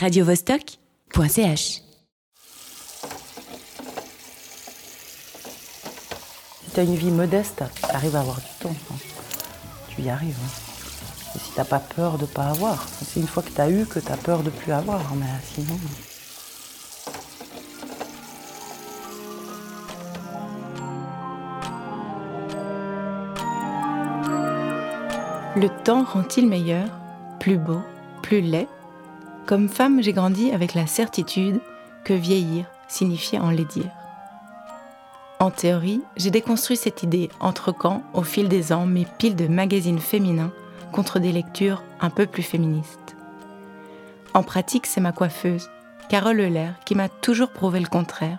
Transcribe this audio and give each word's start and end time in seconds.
radiovostok.ch. 0.00 1.82
Si 6.64 6.70
tu 6.72 6.80
as 6.80 6.82
une 6.84 6.94
vie 6.94 7.10
modeste, 7.10 7.62
tu 7.76 7.84
arrives 7.94 8.16
à 8.16 8.20
avoir 8.20 8.36
du 8.36 8.46
temps. 8.60 8.74
hein. 8.92 8.96
Tu 9.88 10.00
y 10.02 10.08
arrives. 10.08 10.36
hein. 10.42 11.34
Et 11.36 11.38
si 11.38 11.50
t'as 11.54 11.64
pas 11.64 11.80
peur 11.80 12.16
de 12.16 12.24
pas 12.26 12.46
avoir, 12.46 12.86
c'est 12.88 13.20
une 13.20 13.26
fois 13.26 13.42
que 13.42 13.50
tu 13.50 13.60
as 13.60 13.68
eu 13.70 13.84
que 13.84 13.98
tu 13.98 14.10
as 14.10 14.16
peur 14.16 14.42
de 14.42 14.48
plus 14.50 14.72
avoir. 14.72 15.14
Mais 15.16 15.26
sinon. 15.54 15.78
Le 25.56 25.68
temps 25.84 26.04
rend-il 26.04 26.48
meilleur, 26.48 26.88
plus 27.38 27.58
beau, 27.58 27.80
plus 28.22 28.40
laid? 28.40 28.66
Comme 29.50 29.68
femme, 29.68 30.00
j'ai 30.00 30.12
grandi 30.12 30.52
avec 30.52 30.74
la 30.74 30.86
certitude 30.86 31.58
que 32.04 32.14
vieillir 32.14 32.66
signifiait 32.86 33.40
enlaidir. 33.40 33.86
En 35.40 35.50
théorie, 35.50 36.02
j'ai 36.16 36.30
déconstruit 36.30 36.76
cette 36.76 37.02
idée 37.02 37.30
en 37.40 37.52
troquant 37.52 38.04
au 38.14 38.22
fil 38.22 38.48
des 38.48 38.72
ans 38.72 38.86
mes 38.86 39.04
piles 39.18 39.34
de 39.34 39.48
magazines 39.48 39.98
féminins 39.98 40.52
contre 40.92 41.18
des 41.18 41.32
lectures 41.32 41.82
un 42.00 42.10
peu 42.10 42.26
plus 42.26 42.44
féministes. 42.44 43.16
En 44.34 44.44
pratique, 44.44 44.86
c'est 44.86 45.00
ma 45.00 45.10
coiffeuse, 45.10 45.68
Carole 46.08 46.38
Euler, 46.38 46.70
qui 46.84 46.94
m'a 46.94 47.08
toujours 47.08 47.50
prouvé 47.50 47.80
le 47.80 47.88
contraire. 47.88 48.38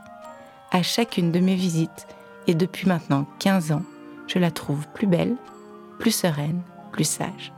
À 0.71 0.81
chacune 0.81 1.33
de 1.33 1.41
mes 1.41 1.55
visites, 1.55 2.07
et 2.47 2.55
depuis 2.55 2.87
maintenant 2.87 3.25
15 3.39 3.73
ans, 3.73 3.83
je 4.27 4.39
la 4.39 4.49
trouve 4.49 4.87
plus 4.93 5.07
belle, 5.07 5.35
plus 5.99 6.15
sereine, 6.15 6.61
plus 6.93 7.03
sage. 7.03 7.51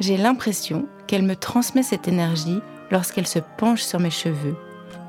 J'ai 0.00 0.16
l'impression 0.16 0.86
qu'elle 1.06 1.22
me 1.22 1.36
transmet 1.36 1.84
cette 1.84 2.08
énergie 2.08 2.60
lorsqu'elle 2.90 3.28
se 3.28 3.38
penche 3.38 3.82
sur 3.82 4.00
mes 4.00 4.10
cheveux, 4.10 4.56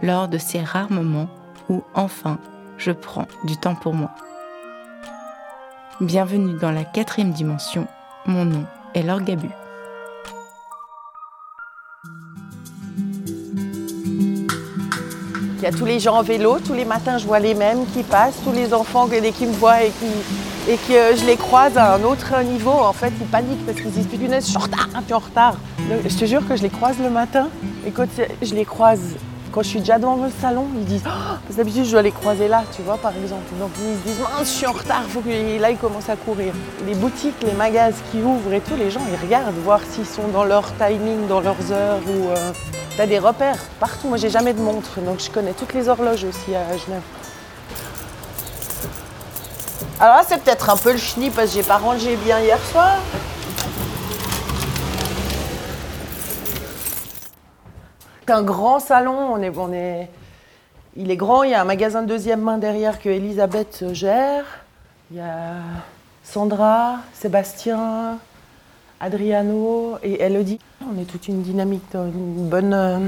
lors 0.03 0.27
de 0.27 0.37
ces 0.37 0.61
rares 0.61 0.91
moments 0.91 1.27
où 1.69 1.83
enfin 1.95 2.37
je 2.77 2.91
prends 2.91 3.27
du 3.45 3.57
temps 3.57 3.73
pour 3.73 3.93
moi. 3.93 4.11
Bienvenue 6.01 6.59
dans 6.59 6.71
la 6.71 6.83
quatrième 6.83 7.31
dimension, 7.31 7.87
mon 8.27 8.45
nom 8.45 8.65
est 8.93 9.01
Laure 9.01 9.21
Gabu. 9.21 9.49
Il 15.57 15.63
y 15.63 15.65
a 15.65 15.71
tous 15.71 15.85
les 15.85 15.99
gens 15.99 16.17
en 16.17 16.21
vélo, 16.21 16.59
tous 16.59 16.73
les 16.73 16.85
matins 16.85 17.17
je 17.17 17.25
vois 17.25 17.39
les 17.39 17.55
mêmes 17.55 17.87
qui 17.87 18.03
passent, 18.03 18.39
tous 18.43 18.51
les 18.51 18.71
enfants 18.71 19.07
qu'ils 19.07 19.47
me 19.47 19.53
voient 19.53 19.83
et, 19.83 19.89
qui, 19.89 20.05
et 20.67 20.77
que 20.77 21.15
je 21.15 21.25
les 21.25 21.37
croise 21.37 21.77
à 21.77 21.93
un 21.95 22.03
autre 22.03 22.41
niveau, 22.43 22.71
en 22.71 22.93
fait 22.93 23.13
ils 23.19 23.27
paniquent 23.27 23.65
parce 23.65 23.77
qu'ils 23.77 23.91
se 23.91 23.99
disent 23.99 24.07
putain 24.07 24.39
je 24.39 24.45
suis 24.45 24.57
en 24.57 24.61
retard, 24.61 24.87
tu 25.05 25.11
es 25.11 25.13
en 25.13 25.19
retard. 25.19 25.55
Je 26.07 26.15
te 26.17 26.25
jure 26.25 26.47
que 26.47 26.55
je 26.55 26.63
les 26.63 26.69
croise 26.69 26.97
le 27.01 27.09
matin 27.09 27.47
et 27.85 27.91
quand 27.91 28.07
je 28.41 28.55
les 28.55 28.65
croise, 28.65 29.01
quand 29.51 29.61
je 29.61 29.67
suis 29.69 29.79
déjà 29.79 29.99
devant 29.99 30.15
le 30.15 30.29
salon, 30.41 30.67
ils 30.77 30.85
disent 30.85 31.03
oh, 31.05 31.35
parce 31.45 31.55
d'habitude 31.57 31.85
je 31.85 31.91
dois 31.91 32.01
les 32.01 32.11
croiser 32.11 32.47
là, 32.47 32.63
tu 32.75 32.81
vois 32.81 32.97
par 32.97 33.11
exemple. 33.21 33.43
Donc 33.59 33.69
ils 33.79 33.95
se 33.97 34.15
disent 34.15 34.23
mince 34.23 34.39
je 34.47 34.57
suis 34.57 34.65
en 34.67 34.71
retard, 34.71 35.03
faut 35.07 35.21
que... 35.21 35.59
là 35.61 35.69
ils 35.69 35.77
commencent 35.77 36.09
à 36.09 36.15
courir. 36.15 36.53
Les 36.87 36.95
boutiques, 36.95 37.41
les 37.43 37.53
magasins 37.53 37.95
qui 38.11 38.21
ouvrent 38.21 38.53
et 38.53 38.61
tout, 38.61 38.75
les 38.75 38.89
gens 38.89 39.01
ils 39.11 39.21
regardent 39.23 39.55
voir 39.63 39.81
s'ils 39.89 40.05
sont 40.07 40.27
dans 40.33 40.43
leur 40.45 40.65
timing, 40.77 41.27
dans 41.27 41.41
leurs 41.41 41.71
heures 41.71 41.99
ou... 42.07 42.29
euh, 42.29 42.51
T'as 42.97 43.07
des 43.07 43.19
repères 43.19 43.59
partout. 43.77 44.07
Moi, 44.07 44.15
j'ai 44.15 44.29
jamais 44.29 44.53
de 44.53 44.61
montre, 44.61 45.01
donc 45.01 45.19
je 45.19 45.29
connais 45.29 45.51
toutes 45.51 45.73
les 45.73 45.89
horloges 45.89 46.23
aussi 46.23 46.55
à 46.55 46.77
Genève. 46.77 47.01
Alors 49.97 50.17
là, 50.17 50.23
c'est 50.27 50.43
peut-être 50.43 50.69
un 50.69 50.75
peu 50.75 50.91
le 50.91 50.97
chenille 50.97 51.29
parce 51.29 51.47
que 51.47 51.53
j'ai 51.55 51.63
pas 51.63 51.77
rangé 51.77 52.17
bien 52.17 52.41
hier 52.41 52.59
soir. 52.59 52.97
C'est 58.19 58.33
un 58.33 58.43
grand 58.43 58.79
salon. 58.79 59.33
On 59.33 59.41
est, 59.41 59.57
on 59.57 59.71
il 60.97 61.11
est 61.11 61.15
grand. 61.15 61.43
Il 61.43 61.51
y 61.51 61.53
a 61.53 61.61
un 61.61 61.65
magasin 61.65 62.01
de 62.01 62.07
deuxième 62.07 62.41
main 62.41 62.57
derrière 62.57 62.99
que 62.99 63.07
Elisabeth 63.07 63.85
gère. 63.93 64.43
Il 65.11 65.17
y 65.17 65.21
a 65.21 65.53
Sandra, 66.25 66.97
Sébastien, 67.13 68.17
Adriano 68.99 69.97
et 70.03 70.21
Elodie. 70.21 70.59
On 70.93 70.99
est 70.99 71.05
toute 71.05 71.29
une 71.29 71.41
dynamique, 71.41 71.93
une 71.93 72.49
bonne, 72.49 72.73
euh, 72.73 72.99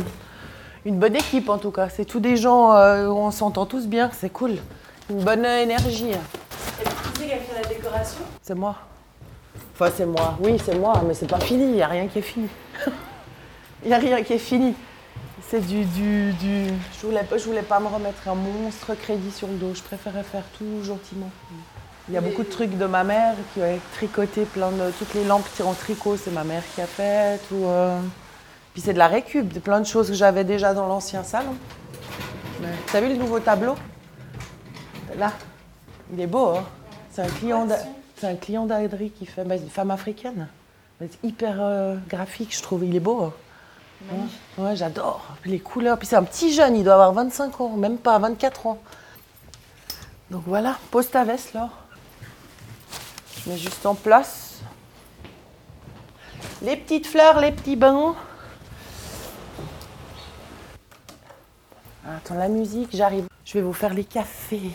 une 0.85 0.99
bonne 0.99 1.17
équipe 1.17 1.49
en 1.49 1.57
tout 1.57 1.71
cas. 1.71 1.89
C'est 1.89 2.05
tous 2.05 2.21
des 2.21 2.37
gens 2.37 2.73
euh, 2.75 3.07
où 3.09 3.17
on 3.17 3.31
s'entend 3.31 3.65
tous 3.65 3.87
bien, 3.87 4.09
c'est 4.13 4.29
cool. 4.29 4.55
Une 5.09 5.21
bonne 5.23 5.45
euh, 6.81 7.73
énergie. 7.73 8.07
C'est 8.41 8.55
moi. 8.55 8.75
Enfin, 9.73 9.91
c'est 9.95 10.05
moi. 10.05 10.37
Oui, 10.41 10.57
c'est 10.63 10.75
moi, 10.77 11.01
mais 11.07 11.13
c'est 11.13 11.27
pas 11.27 11.39
fini. 11.39 11.63
Il 11.63 11.71
n'y 11.73 11.81
a 11.81 11.87
rien 11.87 12.07
qui 12.07 12.19
est 12.19 12.23
fini. 12.23 12.47
Il 13.83 13.89
n'y 13.89 13.93
a 13.93 13.97
rien 13.99 14.23
qui 14.23 14.33
est 14.33 14.37
fini. 14.39 14.73
C'est 15.49 15.61
du, 15.65 15.85
du, 15.85 16.33
du... 16.33 16.65
Je 16.99 17.05
voulais, 17.05 17.23
pas- 17.23 17.37
je 17.37 17.45
voulais 17.45 17.61
pas 17.61 17.79
me 17.79 17.87
remettre 17.87 18.27
un 18.27 18.35
monstre 18.35 18.95
crédit 18.95 19.31
sur 19.31 19.47
le 19.47 19.53
dos. 19.53 19.71
Je 19.73 19.81
préférais 19.83 20.23
faire 20.23 20.43
tout 20.57 20.83
gentiment. 20.83 21.29
Il 22.09 22.13
y 22.15 22.17
a 22.17 22.21
beaucoup 22.21 22.43
de 22.43 22.49
trucs 22.49 22.77
de 22.77 22.85
ma 22.85 23.03
mère 23.03 23.35
qui 23.53 23.61
a 23.61 23.67
tricoté 23.93 24.45
plein 24.45 24.71
de 24.71 24.91
toutes 24.97 25.13
les 25.13 25.25
lampes 25.25 25.45
en 25.63 25.73
tricot, 25.73 26.17
c'est 26.17 26.31
ma 26.31 26.43
mère 26.43 26.63
qui 26.73 26.81
a 26.81 26.87
fait. 26.87 27.39
Ou 27.51 27.65
euh, 27.65 27.99
puis 28.73 28.81
c'est 28.81 28.93
de 28.93 28.97
la 28.97 29.07
récup, 29.07 29.53
de 29.53 29.59
plein 29.59 29.79
de 29.79 29.85
choses 29.85 30.07
que 30.07 30.13
j'avais 30.13 30.43
déjà 30.43 30.73
dans 30.73 30.87
l'ancien 30.87 31.23
salon. 31.23 31.55
Ouais. 32.61 32.67
T'as 32.91 33.01
vu 33.01 33.09
le 33.09 33.15
nouveau 33.15 33.39
tableau? 33.39 33.75
Là, 35.17 35.31
il 36.13 36.19
est 36.21 36.27
beau. 36.27 36.49
Hein 36.55 36.63
c'est 37.11 37.21
un 37.23 37.27
client, 37.29 37.67
c'est 38.15 38.27
un 38.27 38.35
client 38.35 38.65
d'Adri 38.65 39.11
qui 39.11 39.25
fait, 39.25 39.43
bah, 39.43 39.55
une 39.55 39.69
femme 39.69 39.91
africaine. 39.91 40.47
Mais 40.99 41.09
c'est 41.11 41.27
hyper 41.27 41.57
euh, 41.59 41.95
graphique, 42.07 42.55
je 42.55 42.61
trouve. 42.61 42.85
Il 42.85 42.95
est 42.95 42.99
beau. 42.99 43.23
hein. 43.23 43.33
Ouais, 44.57 44.63
ouais, 44.63 44.75
j'adore. 44.75 45.25
Les 45.45 45.59
couleurs. 45.59 45.97
Puis 45.97 46.07
c'est 46.07 46.15
un 46.15 46.23
petit 46.23 46.53
jeune, 46.53 46.75
il 46.75 46.83
doit 46.83 46.93
avoir 46.93 47.13
25 47.13 47.61
ans, 47.61 47.69
même 47.69 47.97
pas 47.97 48.17
24 48.19 48.67
ans. 48.67 48.79
Donc 50.29 50.43
voilà, 50.45 50.77
pose 50.91 51.09
ta 51.09 51.23
veste, 51.23 51.53
Laure. 51.53 51.69
Je 53.43 53.49
mets 53.49 53.57
juste 53.57 53.85
en 53.85 53.95
place. 53.95 54.59
Les 56.61 56.75
petites 56.75 57.07
fleurs, 57.07 57.39
les 57.39 57.51
petits 57.51 57.75
bains. 57.75 58.15
Attends, 62.07 62.35
la 62.35 62.47
musique, 62.47 62.89
j'arrive. 62.93 63.27
Je 63.45 63.53
vais 63.53 63.61
vous 63.61 63.73
faire 63.73 63.93
les 63.93 64.03
cafés. 64.03 64.71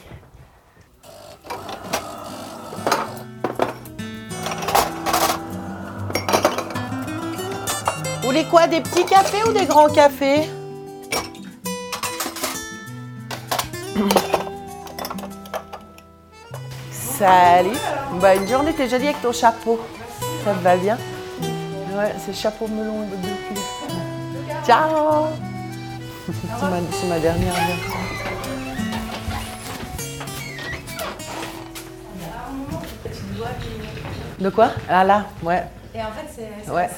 Voulez 8.33 8.45
quoi 8.45 8.67
Des 8.67 8.81
petits 8.81 9.05
cafés 9.05 9.45
ou 9.47 9.53
des 9.53 9.67
grands 9.67 9.89
cafés 9.89 10.49
Salut 16.91 17.77
Bah 18.21 18.35
une 18.35 18.49
journée, 18.49 18.73
t'es 18.73 18.89
jolie 18.89 19.09
avec 19.09 19.21
ton 19.21 19.33
chapeau. 19.33 19.81
Ça 20.45 20.55
te 20.55 20.65
va 20.65 20.77
bien 20.77 20.97
Ouais, 21.95 22.15
c'est 22.25 22.35
chapeau 22.35 22.67
melon 22.69 23.03
de 23.03 23.15
cul. 23.15 23.61
Ciao 24.67 25.27
C'est 26.27 26.63
ma, 26.63 27.15
ma 27.15 27.21
dernière 27.21 27.55
version. 27.55 27.99
De 34.41 34.49
quoi? 34.49 34.71
Ah 34.89 35.05
là, 35.05 35.27
ouais. 35.43 35.65
Et 35.95 36.01
en 36.01 36.07
fait, 36.07 36.29
c'est 36.67 36.71
Ouais. 36.73 36.89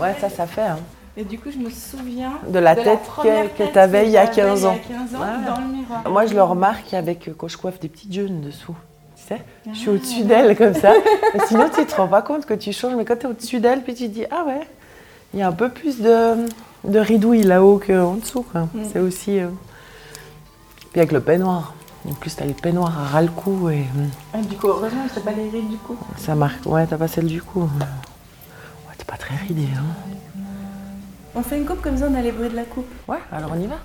Ouais, 0.00 0.14
ça, 0.20 0.28
ça 0.28 0.46
fait. 0.46 0.62
hein. 0.62 0.78
Et 1.16 1.24
du 1.24 1.38
coup, 1.38 1.50
je 1.52 1.58
me 1.58 1.68
souviens 1.70 2.32
De 2.48 2.58
la 2.58 2.74
tête 2.74 3.00
que, 3.22 3.46
que 3.48 3.56
tête 3.58 3.72
t'avais 3.74 4.06
il 4.06 4.12
y 4.12 4.16
a 4.16 4.24
j'avais 4.24 4.36
15 4.48 4.64
ans. 4.64 4.76
Il 4.88 4.92
y 4.92 4.96
a 4.96 4.98
15 5.00 5.14
ans 5.14 5.20
Ouais. 5.20 5.46
dans 5.46 5.60
le 5.60 5.66
miroir. 5.76 6.02
Moi, 6.10 6.26
je 6.26 6.34
le 6.34 6.42
remarque 6.42 6.94
avec 6.94 7.28
euh, 7.28 7.34
quand 7.36 7.48
je 7.48 7.58
coiffe 7.58 7.78
des 7.80 7.88
petites 7.88 8.12
jeunes 8.12 8.40
dessous. 8.40 8.74
Tu 9.16 9.22
sais, 9.28 9.42
je 9.72 9.78
suis 9.78 9.88
au-dessus 9.90 10.22
d'elle 10.24 10.56
comme 10.56 10.74
ça. 10.74 10.92
Sinon, 11.46 11.68
tu 11.74 11.84
te 11.84 11.94
rends 11.94 12.08
pas 12.08 12.22
compte 12.22 12.46
que 12.46 12.54
tu 12.54 12.72
changes. 12.72 12.94
Mais 12.96 13.04
quand 13.04 13.16
tu 13.16 13.26
es 13.26 13.28
au-dessus 13.28 13.60
d'elle, 13.60 13.82
puis 13.82 13.94
tu 13.94 14.04
te 14.08 14.14
dis 14.14 14.24
Ah 14.30 14.44
ouais, 14.46 14.66
il 15.34 15.40
y 15.40 15.42
a 15.42 15.48
un 15.48 15.52
peu 15.52 15.68
plus 15.68 16.00
de, 16.00 16.46
de 16.84 16.98
ridouille 16.98 17.42
là-haut 17.42 17.80
qu'en 17.86 18.14
dessous. 18.14 18.42
quoi. 18.42 18.66
C'est 18.92 18.98
aussi. 18.98 19.38
euh, 19.38 19.48
Puis 20.92 21.00
avec 21.00 21.12
le 21.12 21.20
peignoir. 21.20 21.74
En 22.08 22.14
plus, 22.14 22.34
t'as 22.34 22.46
le 22.46 22.52
peignoir 22.54 22.98
à 22.98 23.04
ras 23.04 23.22
le 23.22 23.28
cou 23.28 23.68
et 23.70 23.84
hum, 23.94 24.08
Ah, 24.34 24.38
du 24.38 24.56
coup, 24.56 24.66
heureusement, 24.68 25.04
c'est 25.14 25.22
pas 25.24 25.30
les 25.30 25.48
rides 25.50 25.68
du 25.70 25.76
coup. 25.76 25.96
ça 26.16 26.34
marque. 26.34 26.64
Ouais, 26.66 26.84
t'as 26.86 26.96
pas 26.96 27.06
celle 27.06 27.26
du 27.26 27.40
cou. 27.42 27.68
Pas 29.12 29.18
très 29.18 29.36
ridée. 29.36 29.68
Hein. 29.76 30.42
On 31.34 31.42
fait 31.42 31.58
une 31.58 31.66
coupe 31.66 31.82
comme 31.82 31.98
ça, 31.98 32.08
on 32.10 32.14
a 32.14 32.22
les 32.22 32.32
bruits 32.32 32.48
de 32.48 32.56
la 32.56 32.64
coupe. 32.64 32.88
Ouais, 33.06 33.18
alors 33.30 33.50
on 33.54 33.60
y 33.60 33.66
va. 33.66 33.76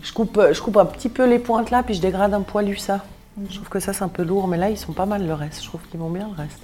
Je 0.00 0.10
coupe, 0.10 0.38
euh, 0.38 0.54
je 0.54 0.62
coupe 0.62 0.78
un 0.78 0.86
petit 0.86 1.10
peu 1.10 1.28
les 1.28 1.38
pointes 1.38 1.70
là, 1.70 1.82
puis 1.82 1.92
je 1.92 2.00
dégrade 2.00 2.32
un 2.32 2.40
poilu 2.40 2.78
ça. 2.78 3.04
Je 3.50 3.56
trouve 3.56 3.68
que 3.68 3.78
ça 3.78 3.92
c'est 3.92 4.04
un 4.04 4.08
peu 4.08 4.22
lourd, 4.22 4.48
mais 4.48 4.56
là 4.56 4.70
ils 4.70 4.78
sont 4.78 4.94
pas 4.94 5.04
mal 5.04 5.26
le 5.26 5.34
reste. 5.34 5.62
Je 5.62 5.68
trouve 5.68 5.82
qu'ils 5.90 6.00
vont 6.00 6.08
bien 6.08 6.28
le 6.34 6.42
reste. 6.42 6.62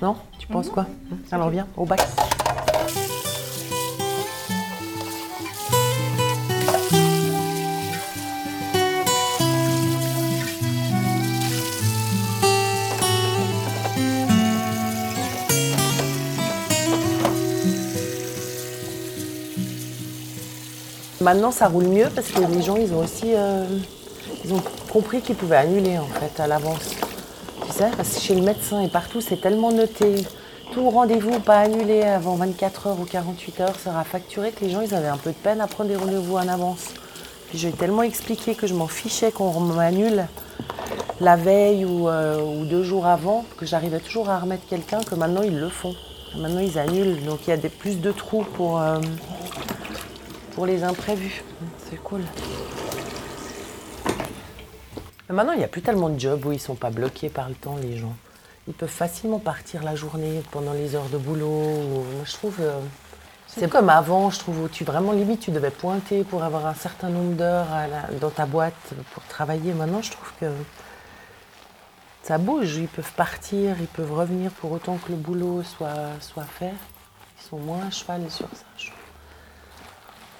Non? 0.00 0.14
Tu 0.38 0.46
penses 0.46 0.68
quoi? 0.68 0.86
Alors 1.32 1.50
viens, 1.50 1.66
au 1.76 1.86
bac. 1.86 2.06
Maintenant, 21.20 21.50
ça 21.50 21.68
roule 21.68 21.84
mieux 21.84 22.08
parce 22.14 22.28
que 22.28 22.40
les 22.40 22.62
gens, 22.62 22.76
ils 22.76 22.94
ont 22.94 23.00
aussi 23.00 23.34
euh, 23.34 23.64
ils 24.44 24.54
ont 24.54 24.62
compris 24.90 25.20
qu'ils 25.20 25.36
pouvaient 25.36 25.56
annuler 25.56 25.98
en 25.98 26.06
fait 26.06 26.40
à 26.40 26.46
l'avance. 26.46 26.96
Tu 27.66 27.72
sais, 27.72 27.90
parce 27.96 28.14
que 28.14 28.20
chez 28.20 28.34
le 28.34 28.42
médecin 28.42 28.80
et 28.80 28.88
partout, 28.88 29.20
c'est 29.20 29.40
tellement 29.40 29.70
noté. 29.70 30.26
Tout 30.72 30.88
rendez-vous 30.88 31.40
pas 31.40 31.58
annulé 31.58 32.02
avant 32.02 32.36
24 32.36 32.86
heures 32.86 33.00
ou 33.00 33.04
48 33.04 33.60
heures 33.60 33.78
sera 33.78 34.04
facturé 34.04 34.52
que 34.52 34.64
les 34.64 34.70
gens, 34.70 34.80
ils 34.80 34.94
avaient 34.94 35.08
un 35.08 35.16
peu 35.16 35.30
de 35.30 35.36
peine 35.36 35.60
à 35.60 35.66
prendre 35.66 35.90
des 35.90 35.96
rendez-vous 35.96 36.36
en 36.36 36.48
avance. 36.48 36.86
Puis 37.48 37.58
j'ai 37.58 37.72
tellement 37.72 38.02
expliqué 38.02 38.54
que 38.54 38.66
je 38.66 38.74
m'en 38.74 38.86
fichais 38.86 39.32
qu'on 39.32 39.58
m'annule 39.60 40.26
la 41.20 41.36
veille 41.36 41.84
ou, 41.84 42.08
euh, 42.08 42.64
deux 42.64 42.82
jours 42.82 43.06
avant, 43.06 43.44
que 43.58 43.66
j'arrivais 43.66 44.00
toujours 44.00 44.30
à 44.30 44.38
remettre 44.38 44.66
quelqu'un, 44.68 45.00
que 45.02 45.14
maintenant 45.14 45.42
ils 45.42 45.58
le 45.58 45.68
font. 45.68 45.94
Maintenant 46.36 46.60
ils 46.60 46.78
annulent, 46.78 47.22
donc 47.24 47.40
il 47.46 47.50
y 47.50 47.52
a 47.52 47.56
plus 47.68 48.00
de 48.00 48.12
trous 48.12 48.44
pour, 48.54 48.80
euh, 48.80 49.00
pour 50.54 50.66
les 50.66 50.82
imprévus. 50.84 51.42
C'est 51.88 51.96
cool. 52.02 52.22
Mais 55.28 55.34
maintenant 55.36 55.52
il 55.52 55.58
n'y 55.58 55.64
a 55.64 55.68
plus 55.68 55.82
tellement 55.82 56.08
de 56.08 56.18
jobs 56.18 56.44
où 56.44 56.50
ils 56.52 56.56
ne 56.56 56.60
sont 56.60 56.74
pas 56.74 56.90
bloqués 56.90 57.28
par 57.28 57.48
le 57.48 57.54
temps, 57.54 57.76
les 57.76 57.96
gens. 57.96 58.14
Ils 58.68 58.74
peuvent 58.74 58.88
facilement 58.88 59.38
partir 59.38 59.82
la 59.82 59.94
journée 59.94 60.42
pendant 60.50 60.72
les 60.72 60.94
heures 60.94 61.08
de 61.08 61.18
boulot. 61.18 61.46
ou- 61.46 62.04
moi, 62.16 62.24
je 62.24 62.32
trouve. 62.32 62.56
euh, 62.60 62.78
c'est 63.46 63.68
comme 63.68 63.88
avant, 63.90 64.30
je 64.30 64.38
trouve, 64.38 64.60
où 64.62 64.68
tu 64.68 64.84
vraiment 64.84 65.10
limite 65.12 65.40
tu 65.40 65.50
devais 65.50 65.70
pointer 65.72 66.22
pour 66.22 66.44
avoir 66.44 66.66
un 66.66 66.74
certain 66.74 67.08
nombre 67.08 67.34
d'heures 67.34 67.66
dans 68.20 68.30
ta 68.30 68.46
boîte 68.46 68.74
pour 69.12 69.24
travailler. 69.24 69.72
Maintenant, 69.72 70.02
je 70.02 70.12
trouve 70.12 70.30
que 70.40 70.46
ça 72.22 72.38
bouge. 72.38 72.76
Ils 72.76 72.86
peuvent 72.86 73.12
partir, 73.16 73.74
ils 73.80 73.88
peuvent 73.88 74.12
revenir 74.12 74.52
pour 74.52 74.70
autant 74.70 74.98
que 74.98 75.10
le 75.10 75.16
boulot 75.16 75.62
soit, 75.64 75.96
soit 76.20 76.44
fait. 76.44 76.74
Ils 77.40 77.48
sont 77.48 77.58
moins 77.58 77.86
à 77.88 77.90
cheval 77.90 78.22
sur 78.30 78.46
ça. 78.52 78.64
je 78.76 78.86
trouve. 78.86 78.99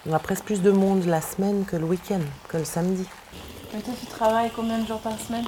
On 0.09 0.13
a 0.15 0.19
presque 0.19 0.45
plus 0.45 0.63
de 0.63 0.71
monde 0.71 1.05
la 1.05 1.21
semaine 1.21 1.67
que 1.67 1.77
le 1.77 1.85
week-end, 1.85 2.21
que 2.49 2.57
le 2.57 2.65
samedi. 2.65 3.05
Mais 3.75 3.81
toi, 3.81 3.93
tu 4.01 4.07
travailles 4.07 4.51
combien 4.57 4.79
de 4.79 4.87
jours 4.87 5.01
par 5.01 5.19
semaine? 5.19 5.45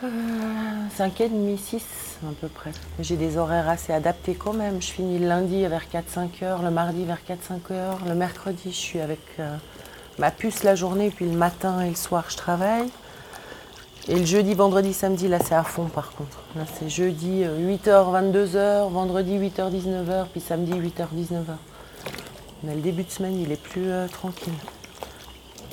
5 0.00 1.20
et 1.20 1.28
demi, 1.28 1.58
6 1.58 1.82
à 2.22 2.32
peu 2.40 2.46
près. 2.46 2.70
J'ai 3.00 3.16
des 3.16 3.36
horaires 3.36 3.68
assez 3.68 3.92
adaptés 3.92 4.36
quand 4.36 4.52
même. 4.52 4.80
Je 4.80 4.92
finis 4.92 5.18
le 5.18 5.26
lundi 5.26 5.66
vers 5.66 5.82
4-5 5.92 6.44
heures, 6.44 6.62
le 6.62 6.70
mardi 6.70 7.04
vers 7.04 7.18
4-5 7.28 7.72
heures, 7.72 7.98
le 8.06 8.14
mercredi 8.14 8.70
je 8.70 8.76
suis 8.76 9.00
avec 9.00 9.20
euh, 9.40 9.56
ma 10.18 10.30
puce 10.30 10.62
la 10.62 10.76
journée, 10.76 11.10
puis 11.10 11.24
le 11.24 11.36
matin 11.36 11.80
et 11.80 11.90
le 11.90 11.96
soir 11.96 12.26
je 12.28 12.36
travaille. 12.36 12.88
Et 14.06 14.14
le 14.14 14.24
jeudi, 14.24 14.54
vendredi, 14.54 14.94
samedi, 14.94 15.26
là 15.26 15.40
c'est 15.40 15.56
à 15.56 15.64
fond 15.64 15.86
par 15.86 16.12
contre. 16.12 16.38
Là 16.54 16.62
c'est 16.78 16.88
jeudi 16.88 17.42
8h, 17.42 17.88
22h, 17.88 18.90
vendredi 18.90 19.36
8h, 19.36 19.72
19h, 19.72 20.26
puis 20.30 20.40
samedi 20.40 20.72
8h, 20.72 21.08
19h. 21.12 21.56
Mais 22.64 22.74
le 22.74 22.80
début 22.80 23.04
de 23.04 23.10
semaine 23.10 23.38
il 23.40 23.52
est 23.52 23.60
plus 23.60 23.88
euh, 23.88 24.08
tranquille. 24.08 24.52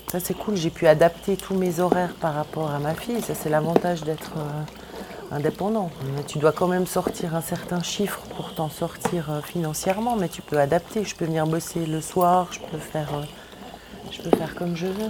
Ça 0.08 0.20
c'est 0.20 0.36
cool, 0.36 0.56
j'ai 0.56 0.70
pu 0.70 0.88
adapter 0.88 1.36
tous 1.36 1.56
mes 1.56 1.80
horaires 1.80 2.14
par 2.22 2.36
rapport 2.36 2.70
à 2.70 2.80
ma 2.80 2.94
fille. 2.94 3.22
Ça 3.22 3.34
c'est 3.34 3.50
l'avantage 3.50 4.04
d'être 4.04 4.34
euh, 4.38 5.36
indépendant. 5.36 5.90
Mais 6.16 6.24
tu 6.24 6.38
dois 6.38 6.52
quand 6.52 6.68
même 6.68 6.86
sortir 6.86 7.36
un 7.36 7.42
certain 7.42 7.82
chiffre 7.82 8.22
pour 8.36 8.54
t'en 8.54 8.70
sortir 8.70 9.32
euh, 9.32 9.42
financièrement, 9.42 10.16
mais 10.16 10.30
tu 10.30 10.44
peux 10.44 10.60
adapter. 10.60 11.04
Je 11.04 11.16
peux 11.16 11.26
venir 11.26 11.48
bosser 11.48 11.88
le 11.88 12.02
soir, 12.02 12.50
je 12.52 12.60
peux 12.60 12.78
faire, 12.78 13.10
comme 14.56 14.76
je 14.76 14.86
veux. 14.86 15.10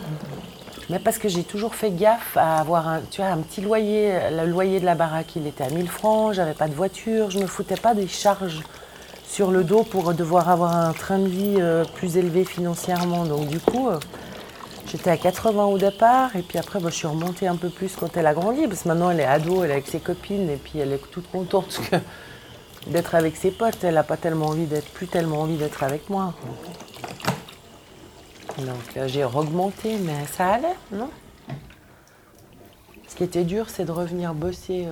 Mais 0.90 1.00
parce 1.00 1.18
que 1.18 1.28
j'ai 1.28 1.44
toujours 1.44 1.76
fait 1.76 1.92
gaffe 1.92 2.38
à 2.38 2.60
avoir 2.60 2.88
un, 2.88 3.02
tu 3.12 3.20
vois, 3.20 3.32
un 3.32 3.40
petit 3.40 3.60
loyer. 3.60 4.18
Le 4.32 4.46
loyer 4.46 4.80
de 4.80 4.86
la 4.86 4.96
baraque, 4.96 5.36
il 5.36 5.46
était 5.46 5.66
à 5.66 5.70
1000 5.70 5.90
francs, 5.90 6.34
j'avais 6.34 6.54
pas 6.54 6.70
de 6.70 6.74
voiture, 6.74 7.32
je 7.32 7.40
me 7.40 7.48
foutais 7.48 7.76
pas 7.76 7.94
des 7.94 8.08
charges 8.08 8.64
sur 9.28 9.52
le 9.52 9.64
dos 9.64 9.84
pour 9.84 10.14
devoir 10.14 10.50
avoir 10.50 10.76
un 10.76 10.94
train 10.94 11.20
de 11.20 11.28
vie 11.28 11.56
euh, 11.60 11.84
plus 11.96 12.18
élevé 12.18 12.46
financièrement. 12.46 13.26
Donc 13.26 13.48
du 13.48 13.60
coup, 13.60 13.90
euh, 13.90 14.00
J'étais 14.88 15.10
à 15.10 15.18
80 15.18 15.66
au 15.66 15.78
départ, 15.78 16.36
et 16.36 16.44
puis 16.44 16.60
après, 16.60 16.80
je 16.80 16.90
suis 16.90 17.08
remontée 17.08 17.48
un 17.48 17.56
peu 17.56 17.70
plus 17.70 17.96
quand 17.96 18.16
elle 18.16 18.28
a 18.28 18.34
grandi, 18.34 18.68
parce 18.68 18.84
que 18.84 18.88
maintenant 18.88 19.10
elle 19.10 19.20
est 19.20 19.26
ado, 19.26 19.64
elle 19.64 19.72
est 19.72 19.74
avec 19.74 19.88
ses 19.88 20.00
copines, 20.00 20.50
et 20.50 20.58
puis 20.58 20.80
elle 20.80 20.94
est 20.94 21.12
toute 21.12 21.30
contente 21.30 21.82
d'être 22.88 23.16
avec 23.16 23.36
ses 23.36 23.50
potes. 23.52 23.84
Elle 23.84 23.96
n'a 23.96 24.04
pas 24.04 24.16
tellement 24.16 24.46
envie 24.46 24.68
d'être, 24.68 24.88
plus 24.94 25.08
tellement 25.08 25.42
envie 25.42 25.58
d'être 25.58 25.82
avec 25.82 26.10
moi. 26.10 26.34
Donc 28.60 28.96
euh, 28.96 29.08
j'ai 29.08 29.26
augmenté, 29.26 29.98
mais 29.98 30.26
ça 30.32 30.54
allait, 30.54 30.78
non? 30.92 31.10
Ce 33.08 33.16
qui 33.16 33.24
était 33.24 33.44
dur, 33.44 33.70
c'est 33.70 33.86
de 33.86 33.92
revenir 33.92 34.34
bosser 34.34 34.88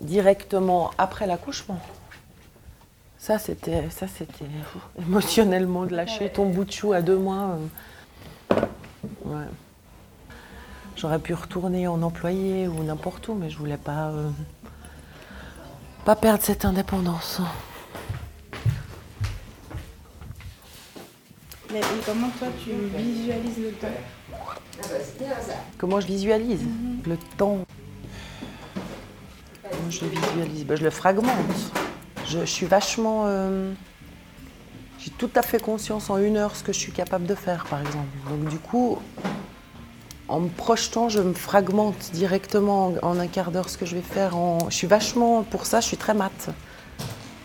directement 0.00 0.90
après 0.98 1.26
l'accouchement. 1.26 1.80
Ça, 3.22 3.38
c'était, 3.38 3.88
ça, 3.90 4.08
c'était 4.08 4.46
émotionnellement 4.98 5.86
de 5.86 5.94
lâcher 5.94 6.28
ton 6.28 6.46
bout 6.46 6.64
de 6.64 6.72
chou 6.72 6.92
à 6.92 7.02
deux 7.02 7.16
mois. 7.16 7.56
euh, 8.50 8.56
Ouais. 9.24 9.44
J'aurais 10.96 11.20
pu 11.20 11.32
retourner 11.32 11.86
en 11.86 12.02
employé 12.02 12.66
ou 12.66 12.82
n'importe 12.82 13.28
où, 13.28 13.34
mais 13.34 13.48
je 13.48 13.56
voulais 13.58 13.76
pas, 13.76 14.08
euh, 14.08 14.28
pas 16.04 16.16
perdre 16.16 16.42
cette 16.42 16.64
indépendance. 16.64 17.40
Mais 21.72 21.80
comment 22.04 22.28
toi, 22.40 22.48
tu 22.64 22.70
visualises 22.98 23.58
le 23.58 23.70
temps 23.70 23.86
Comment 25.78 26.00
je 26.00 26.06
visualise 26.08 26.62
le 27.06 27.16
temps? 27.36 27.64
Comment 29.62 29.90
je 29.90 30.04
le 30.06 30.10
visualise? 30.10 30.66
Ben, 30.66 30.76
Je 30.76 30.82
le 30.82 30.90
fragmente. 30.90 31.30
Je, 32.32 32.40
je 32.40 32.44
suis 32.46 32.66
vachement. 32.66 33.24
euh, 33.26 33.72
J'ai 34.98 35.10
tout 35.10 35.30
à 35.34 35.42
fait 35.42 35.60
conscience 35.60 36.10
en 36.10 36.18
une 36.18 36.36
heure 36.36 36.56
ce 36.56 36.62
que 36.62 36.72
je 36.72 36.78
suis 36.78 36.92
capable 36.92 37.26
de 37.26 37.34
faire, 37.34 37.64
par 37.66 37.80
exemple. 37.80 38.06
Donc, 38.30 38.48
du 38.48 38.58
coup, 38.58 38.98
en 40.28 40.40
me 40.40 40.48
projetant, 40.48 41.08
je 41.08 41.20
me 41.20 41.34
fragmente 41.34 42.10
directement 42.12 42.86
en, 43.02 43.08
en 43.10 43.18
un 43.18 43.26
quart 43.26 43.50
d'heure 43.50 43.68
ce 43.68 43.76
que 43.76 43.84
je 43.86 43.94
vais 43.96 44.02
faire. 44.02 44.36
En... 44.36 44.70
Je 44.70 44.74
suis 44.76 44.86
vachement. 44.86 45.42
Pour 45.42 45.66
ça, 45.66 45.80
je 45.80 45.86
suis 45.88 45.96
très 45.96 46.14
mat. 46.14 46.50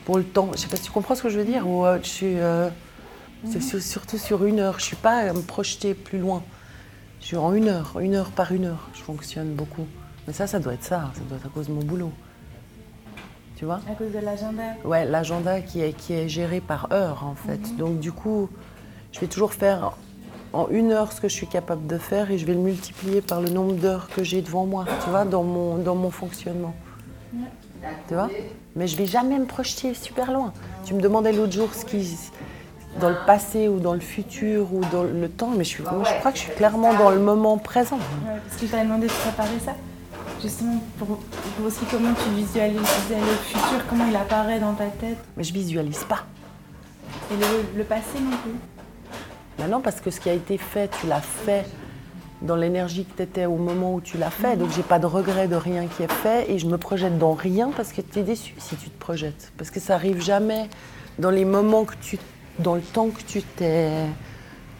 Pour 0.05 0.17
le 0.17 0.23
temps. 0.23 0.49
Je 0.53 0.59
sais 0.59 0.67
pas 0.67 0.77
si 0.77 0.83
tu 0.83 0.91
comprends 0.91 1.15
ce 1.15 1.23
que 1.23 1.29
je 1.29 1.37
veux 1.37 1.45
dire. 1.45 1.67
Ou, 1.67 1.85
euh, 1.85 1.99
je 2.01 2.07
suis. 2.07 2.39
euh, 2.39 2.69
C'est 3.49 3.61
sur- 3.61 3.81
surtout 3.81 4.17
sur 4.17 4.45
une 4.45 4.59
heure. 4.59 4.79
Je 4.79 4.85
suis 4.85 4.95
pas 4.95 5.17
à 5.17 5.33
me 5.33 5.41
projeter 5.41 5.93
plus 5.93 6.19
loin. 6.19 6.43
Je 7.19 7.25
suis 7.27 7.37
en 7.37 7.53
une 7.53 7.67
heure, 7.67 7.99
une 7.99 8.15
heure 8.15 8.29
par 8.31 8.51
une 8.53 8.65
heure. 8.65 8.87
Je 8.93 9.01
fonctionne 9.01 9.53
beaucoup. 9.53 9.85
Mais 10.27 10.33
ça, 10.33 10.47
ça 10.47 10.59
doit 10.59 10.73
être 10.73 10.83
ça. 10.83 11.11
Ça 11.15 11.21
doit 11.27 11.37
être 11.37 11.45
à 11.47 11.49
cause 11.49 11.67
de 11.67 11.73
mon 11.73 11.83
boulot. 11.83 12.11
Tu 13.57 13.65
vois 13.65 13.79
À 13.89 13.95
cause 13.95 14.11
de 14.11 14.19
l'agenda 14.19 14.61
Ouais, 14.85 15.03
l'agenda 15.03 15.61
qui 15.61 15.81
est, 15.81 15.93
qui 15.93 16.13
est 16.13 16.29
géré 16.29 16.61
par 16.61 16.91
heure, 16.93 17.25
en 17.25 17.33
fait. 17.33 17.75
Donc, 17.75 17.99
du 17.99 18.11
coup, 18.11 18.49
je 19.11 19.19
vais 19.19 19.25
toujours 19.25 19.51
faire 19.51 19.93
en 20.53 20.67
une 20.69 20.91
heure 20.91 21.11
ce 21.11 21.19
que 21.19 21.27
je 21.27 21.33
suis 21.33 21.47
capable 21.47 21.87
de 21.87 21.97
faire 21.97 22.29
et 22.29 22.37
je 22.37 22.45
vais 22.45 22.53
le 22.53 22.59
multiplier 22.59 23.19
par 23.21 23.41
le 23.41 23.49
nombre 23.49 23.73
d'heures 23.73 24.09
que 24.15 24.23
j'ai 24.23 24.43
devant 24.43 24.67
moi, 24.67 24.85
tu 25.03 25.09
vois, 25.09 25.25
dans 25.25 25.41
mon, 25.41 25.77
dans 25.79 25.95
mon 25.95 26.11
fonctionnement. 26.11 26.75
Tu 28.07 28.13
vois? 28.13 28.29
Mais 28.75 28.87
je 28.87 28.95
vais 28.95 29.07
jamais 29.07 29.39
me 29.39 29.45
projeter 29.45 29.95
super 29.95 30.31
loin. 30.31 30.53
Tu 30.85 30.93
me 30.93 31.01
demandais 31.01 31.33
l'autre 31.33 31.53
jour 31.53 31.73
ce 31.73 31.83
qui. 31.83 32.15
dans 32.99 33.09
le 33.09 33.25
passé 33.25 33.67
ou 33.67 33.79
dans 33.79 33.93
le 33.95 33.99
futur 34.01 34.71
ou 34.71 34.81
dans 34.91 35.03
le 35.03 35.29
temps, 35.29 35.49
mais 35.49 35.63
je, 35.63 35.69
suis, 35.69 35.83
moi, 35.83 36.03
je 36.03 36.19
crois 36.19 36.31
que 36.31 36.37
je 36.37 36.43
suis 36.43 36.53
clairement 36.53 36.93
dans 36.93 37.09
le 37.09 37.19
moment 37.19 37.57
présent. 37.57 37.97
Ouais, 37.97 38.39
parce 38.47 38.61
que 38.61 38.67
je 38.67 38.71
t'avais 38.71 38.83
demandé 38.83 39.07
de 39.07 39.11
préparer 39.11 39.59
ça. 39.65 39.73
Justement, 40.41 40.83
pour, 40.99 41.07
pour 41.07 41.65
aussi 41.65 41.85
comment 41.89 42.13
tu 42.13 42.29
visualises 42.35 42.79
le 43.09 43.35
futur, 43.43 43.85
comment 43.89 44.07
il 44.07 44.15
apparaît 44.15 44.59
dans 44.59 44.73
ta 44.73 44.85
tête. 44.85 45.17
Mais 45.35 45.43
je 45.43 45.53
visualise 45.53 46.03
pas. 46.03 46.25
Et 47.31 47.35
le, 47.35 47.77
le 47.77 47.83
passé 47.83 48.19
non 48.21 48.37
plus. 48.37 48.53
Maintenant, 49.59 49.81
parce 49.81 49.99
que 49.99 50.11
ce 50.11 50.19
qui 50.19 50.29
a 50.29 50.33
été 50.33 50.57
fait, 50.57 50.89
tu 51.01 51.07
l'as 51.07 51.21
fait 51.21 51.65
dans 52.43 52.55
l'énergie 52.55 53.03
que 53.05 53.17
tu 53.17 53.23
étais 53.23 53.47
au 53.47 53.55
moment 53.55 53.95
où 53.95 54.01
tu 54.01 54.17
l'as 54.19 54.29
fait. 54.29 54.55
Donc, 54.57 54.69
j'ai 54.75 54.83
pas 54.83 54.99
de 54.99 55.07
regret 55.07 55.47
de 55.47 55.55
rien 55.55 55.87
qui 55.87 56.03
est 56.03 56.11
fait 56.11 56.51
et 56.51 56.59
je 56.59 56.67
me 56.67 56.77
projette 56.77 57.17
dans 57.17 57.33
rien 57.33 57.71
parce 57.75 57.91
que 57.91 58.01
tu 58.01 58.19
es 58.19 58.23
déçu 58.23 58.53
si 58.59 58.75
tu 58.75 58.89
te 58.91 58.99
projettes. 58.99 59.51
Parce 59.57 59.71
que 59.71 59.79
ça 59.79 59.95
arrive 59.95 60.21
jamais 60.21 60.69
dans 61.17 61.31
les 61.31 61.45
moments 61.45 61.85
que 61.85 61.95
tu. 61.99 62.19
dans 62.59 62.75
le 62.75 62.81
temps 62.81 63.09
que 63.09 63.21
tu 63.23 63.41
t'es. 63.41 63.91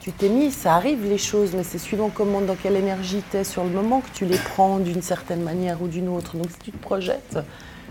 Tu 0.08 0.14
t'es 0.14 0.30
mis, 0.30 0.52
ça 0.54 0.76
arrive 0.76 1.04
les 1.04 1.18
choses, 1.18 1.52
mais 1.54 1.64
c'est 1.64 1.78
suivant 1.78 2.10
comment, 2.10 2.40
dans 2.40 2.56
quelle 2.56 2.78
énergie 2.78 3.22
tu 3.30 3.36
es 3.36 3.44
sur 3.44 3.66
le 3.66 3.72
moment 3.72 4.00
que 4.00 4.08
tu 4.14 4.24
les 4.24 4.38
prends 4.38 4.78
d'une 4.80 5.02
certaine 5.02 5.42
manière 5.42 5.82
ou 5.82 5.90
d'une 5.90 6.08
autre. 6.08 6.38
Donc 6.38 6.50
si 6.50 6.58
tu 6.60 6.72
te 6.72 6.78
projettes, 6.78 7.38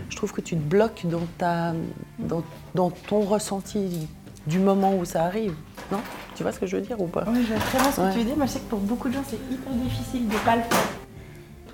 je 0.09 0.15
trouve 0.15 0.33
que 0.33 0.41
tu 0.41 0.55
te 0.55 0.59
bloques 0.63 1.01
dans, 1.03 1.21
ta, 1.37 1.73
dans, 2.17 2.41
dans 2.73 2.89
ton 2.89 3.19
ressenti 3.19 4.07
du 4.47 4.57
moment 4.57 4.95
où 4.97 5.05
ça 5.05 5.25
arrive. 5.25 5.53
Non? 5.91 5.99
Tu 6.35 6.41
vois 6.41 6.51
ce 6.51 6.59
que 6.59 6.65
je 6.65 6.77
veux 6.77 6.81
dire 6.81 6.99
ou 6.99 7.05
pas? 7.05 7.23
Oui, 7.27 7.43
je 7.47 7.53
vois 7.53 7.63
très 7.63 7.77
bien 7.77 7.91
ce 7.91 7.97
que 7.97 8.01
Ouais. 8.01 8.11
tu 8.13 8.17
veux 8.17 8.25
dire. 8.25 8.35
Moi, 8.37 8.47
je 8.47 8.51
sais 8.53 8.59
que 8.61 8.69
pour 8.71 8.79
beaucoup 8.79 9.09
de 9.09 9.13
gens, 9.13 9.23
c'est 9.29 9.53
hyper 9.53 9.73
difficile 9.73 10.27
de 10.27 10.33
ne 10.33 10.39
pas 10.39 10.55
le 10.55 10.63
faire. 10.63 10.87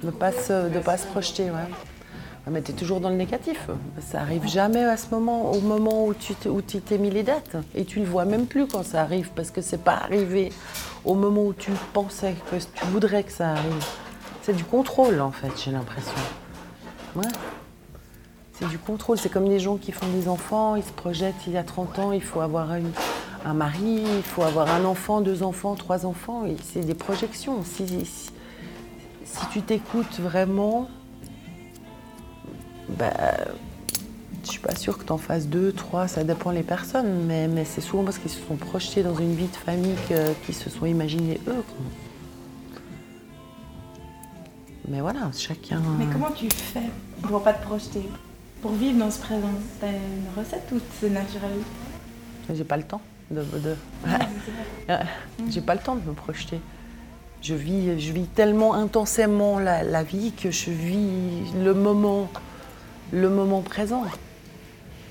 De 0.04 0.12
pas 0.12 0.34
se, 0.34 0.68
de 0.70 0.80
pas 0.80 0.98
se 0.98 1.08
projeter, 1.08 1.44
ouais. 1.44 1.70
Ouais, 2.46 2.52
Mais 2.54 2.62
tu 2.62 2.72
es 2.72 2.76
toujours 2.76 3.00
dans 3.00 3.10
le 3.10 3.16
négatif. 3.16 3.70
Ça 4.02 4.22
arrive 4.22 4.48
jamais 4.48 4.84
à 4.84 4.98
ce 4.98 5.08
moment, 5.12 5.52
au 5.52 5.62
moment 5.62 6.06
où 6.06 6.14
tu 6.14 6.34
t'es- 6.36 6.80
t'es 6.82 6.98
mis 6.98 7.10
les 7.10 7.24
dates. 7.24 7.56
Et 7.76 7.86
tu 7.86 8.00
le 8.00 8.06
vois 8.06 8.26
même 8.26 8.46
plus 8.48 8.68
quand 8.68 8.84
ça 8.84 9.02
arrive, 9.02 9.30
parce 9.36 9.50
que 9.52 9.62
c'est 9.62 9.82
pas 9.82 9.94
arrivé 9.96 10.52
au 11.06 11.14
moment 11.16 11.44
où 11.46 11.54
tu 11.54 11.72
pensais 11.94 12.36
que 12.52 12.58
tu 12.58 12.86
voudrais 12.88 13.24
que 13.24 13.32
ça 13.32 13.52
arrive. 13.52 13.86
C'est 14.42 14.56
du 14.56 14.66
contrôle, 14.66 15.22
en 15.22 15.32
fait, 15.32 15.52
j'ai 15.64 15.72
l'impression. 15.72 16.12
C'est 18.60 18.68
du 18.68 18.78
contrôle. 18.78 19.18
C'est 19.18 19.30
comme 19.30 19.46
les 19.50 19.60
gens 19.60 19.78
qui 19.78 19.92
font 19.92 20.08
des 20.08 20.28
enfants, 20.28 20.76
ils 20.76 20.84
se 20.84 20.92
projettent 20.92 21.48
il 21.48 21.54
y 21.54 21.58
a 21.58 21.64
30 21.64 21.98
ans, 22.00 22.12
il 22.12 22.22
faut 22.22 22.42
avoir 22.42 22.70
un 23.46 23.54
mari, 23.54 24.04
il 24.18 24.24
faut 24.24 24.44
avoir 24.44 24.70
un 24.70 24.86
enfant, 24.86 25.22
deux 25.22 25.44
enfants, 25.44 25.76
trois 25.76 26.06
enfants. 26.06 26.44
C'est 26.64 26.82
des 26.82 26.94
projections. 26.94 27.64
Si, 27.64 28.06
si 28.06 29.46
tu 29.52 29.62
t'écoutes 29.62 30.20
vraiment, 30.20 30.88
bah, 32.98 33.14
je 34.44 34.50
suis 34.50 34.60
pas 34.60 34.76
sûre 34.76 34.98
que 34.98 35.04
tu 35.04 35.12
en 35.12 35.18
fasses 35.18 35.48
deux, 35.48 35.72
trois, 35.72 36.08
ça 36.08 36.24
dépend 36.24 36.52
les 36.52 36.64
personnes, 36.64 37.26
mais, 37.26 37.48
mais 37.48 37.66
c'est 37.66 37.82
souvent 37.82 38.04
parce 38.04 38.18
qu'ils 38.18 38.32
se 38.32 38.40
sont 38.46 38.56
projetés 38.56 39.04
dans 39.04 39.16
une 39.16 39.36
vie 39.36 39.48
de 39.48 39.56
famille 39.56 39.96
qu'ils 40.46 40.56
se 40.56 40.70
sont 40.70 40.86
imaginés 40.86 41.40
eux. 41.48 41.64
Mais 44.88 45.00
voilà, 45.00 45.32
chacun. 45.38 45.82
Mais 45.98 46.06
comment 46.12 46.32
tu 46.32 46.50
fais 46.50 46.90
pour 47.22 47.42
pas 47.42 47.54
te 47.54 47.64
projeter? 47.64 48.02
Pour 48.62 48.72
vivre 48.74 49.00
dans 49.00 49.12
ce 49.12 49.20
présent? 49.20 49.54
T'as 49.80 49.88
une 49.88 50.28
recette 50.38 50.70
ou 50.74 50.80
c'est 51.00 51.10
naturel? 51.10 51.52
J'ai 52.54 52.64
pas 52.66 52.78
le 52.78 52.84
temps 52.84 53.02
de. 53.32 53.42
de... 53.42 53.76
J'ai 55.50 55.62
pas 55.62 55.76
le 55.76 55.82
temps 55.82 55.96
de 55.96 56.06
me 56.06 56.14
projeter. 56.14 56.60
Je 57.42 57.56
vis, 57.56 58.00
je 58.00 58.12
vis 58.12 58.26
tellement 58.26 58.74
intensément 58.74 59.60
la, 59.60 59.84
la 59.84 60.04
vie 60.04 60.32
que 60.32 60.52
je 60.52 60.70
vis 60.70 61.52
le 61.62 61.74
moment, 61.74 62.30
le 63.14 63.30
moment 63.30 63.62
présent. 63.62 64.04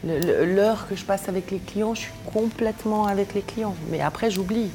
L'heure 0.05 0.89
que 0.89 0.97
je 0.97 1.05
passe 1.05 1.29
avec 1.29 1.51
les 1.53 1.59
clients, 1.59 1.95
je 1.95 2.01
suis 2.01 2.13
complètement 2.33 3.07
avec 3.07 3.35
les 3.35 3.43
clients. 3.43 3.77
Mais 3.91 4.01
après, 4.01 4.31
j'oublie 4.31 4.71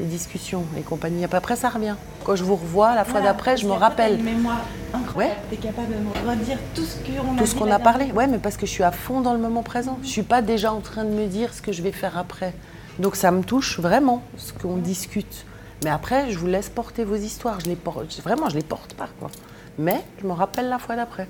les 0.00 0.06
discussions 0.06 0.64
et 0.78 0.80
compagnie. 0.80 1.24
Après, 1.24 1.56
ça 1.56 1.68
revient. 1.68 1.96
Quand 2.24 2.34
je 2.34 2.44
vous 2.44 2.56
revois, 2.56 2.94
la 2.94 3.04
fois 3.04 3.20
d'après, 3.20 3.58
je 3.58 3.66
me 3.66 3.72
rappelle. 3.72 4.18
Une 4.18 4.24
mémoire 4.24 4.62
incroyable. 4.94 5.36
Ouais. 5.36 5.42
Tu 5.50 5.54
es 5.56 5.58
capable 5.58 5.88
de 5.88 5.98
me 5.98 6.30
redire 6.30 6.58
tout 6.74 6.84
ce 6.84 6.96
qu'on 6.96 7.36
a 7.36 7.38
Tout 7.38 7.46
ce 7.46 7.54
qu'on 7.54 7.70
a 7.70 7.78
parlé. 7.78 8.10
Ouais, 8.12 8.26
mais 8.26 8.38
parce 8.38 8.56
que 8.56 8.64
je 8.64 8.70
suis 8.70 8.82
à 8.82 8.92
fond 8.92 9.20
dans 9.20 9.34
le 9.34 9.38
moment 9.38 9.62
présent. 9.62 9.98
Je 10.02 10.08
suis 10.08 10.22
pas 10.22 10.40
déjà 10.40 10.72
en 10.72 10.80
train 10.80 11.04
de 11.04 11.10
me 11.10 11.26
dire 11.26 11.52
ce 11.52 11.60
que 11.60 11.72
je 11.72 11.82
vais 11.82 11.92
faire 11.92 12.16
après. 12.16 12.54
Donc 12.98 13.16
ça 13.16 13.30
me 13.30 13.42
touche 13.42 13.78
vraiment, 13.78 14.22
ce 14.38 14.54
qu'on 14.54 14.76
discute. 14.76 15.44
Mais 15.84 15.90
après, 15.90 16.30
je 16.30 16.38
vous 16.38 16.46
laisse 16.46 16.70
porter 16.70 17.04
vos 17.04 17.16
histoires. 17.16 17.60
Je 17.60 17.66
les 17.66 17.76
porte, 17.76 18.20
vraiment, 18.22 18.48
je 18.48 18.56
les 18.56 18.62
porte 18.62 18.94
pas. 18.94 19.08
Quoi. 19.18 19.30
Mais 19.78 20.02
je 20.22 20.26
me 20.26 20.32
rappelle 20.32 20.68
la 20.68 20.78
fois 20.78 20.96
d'après. 20.96 21.28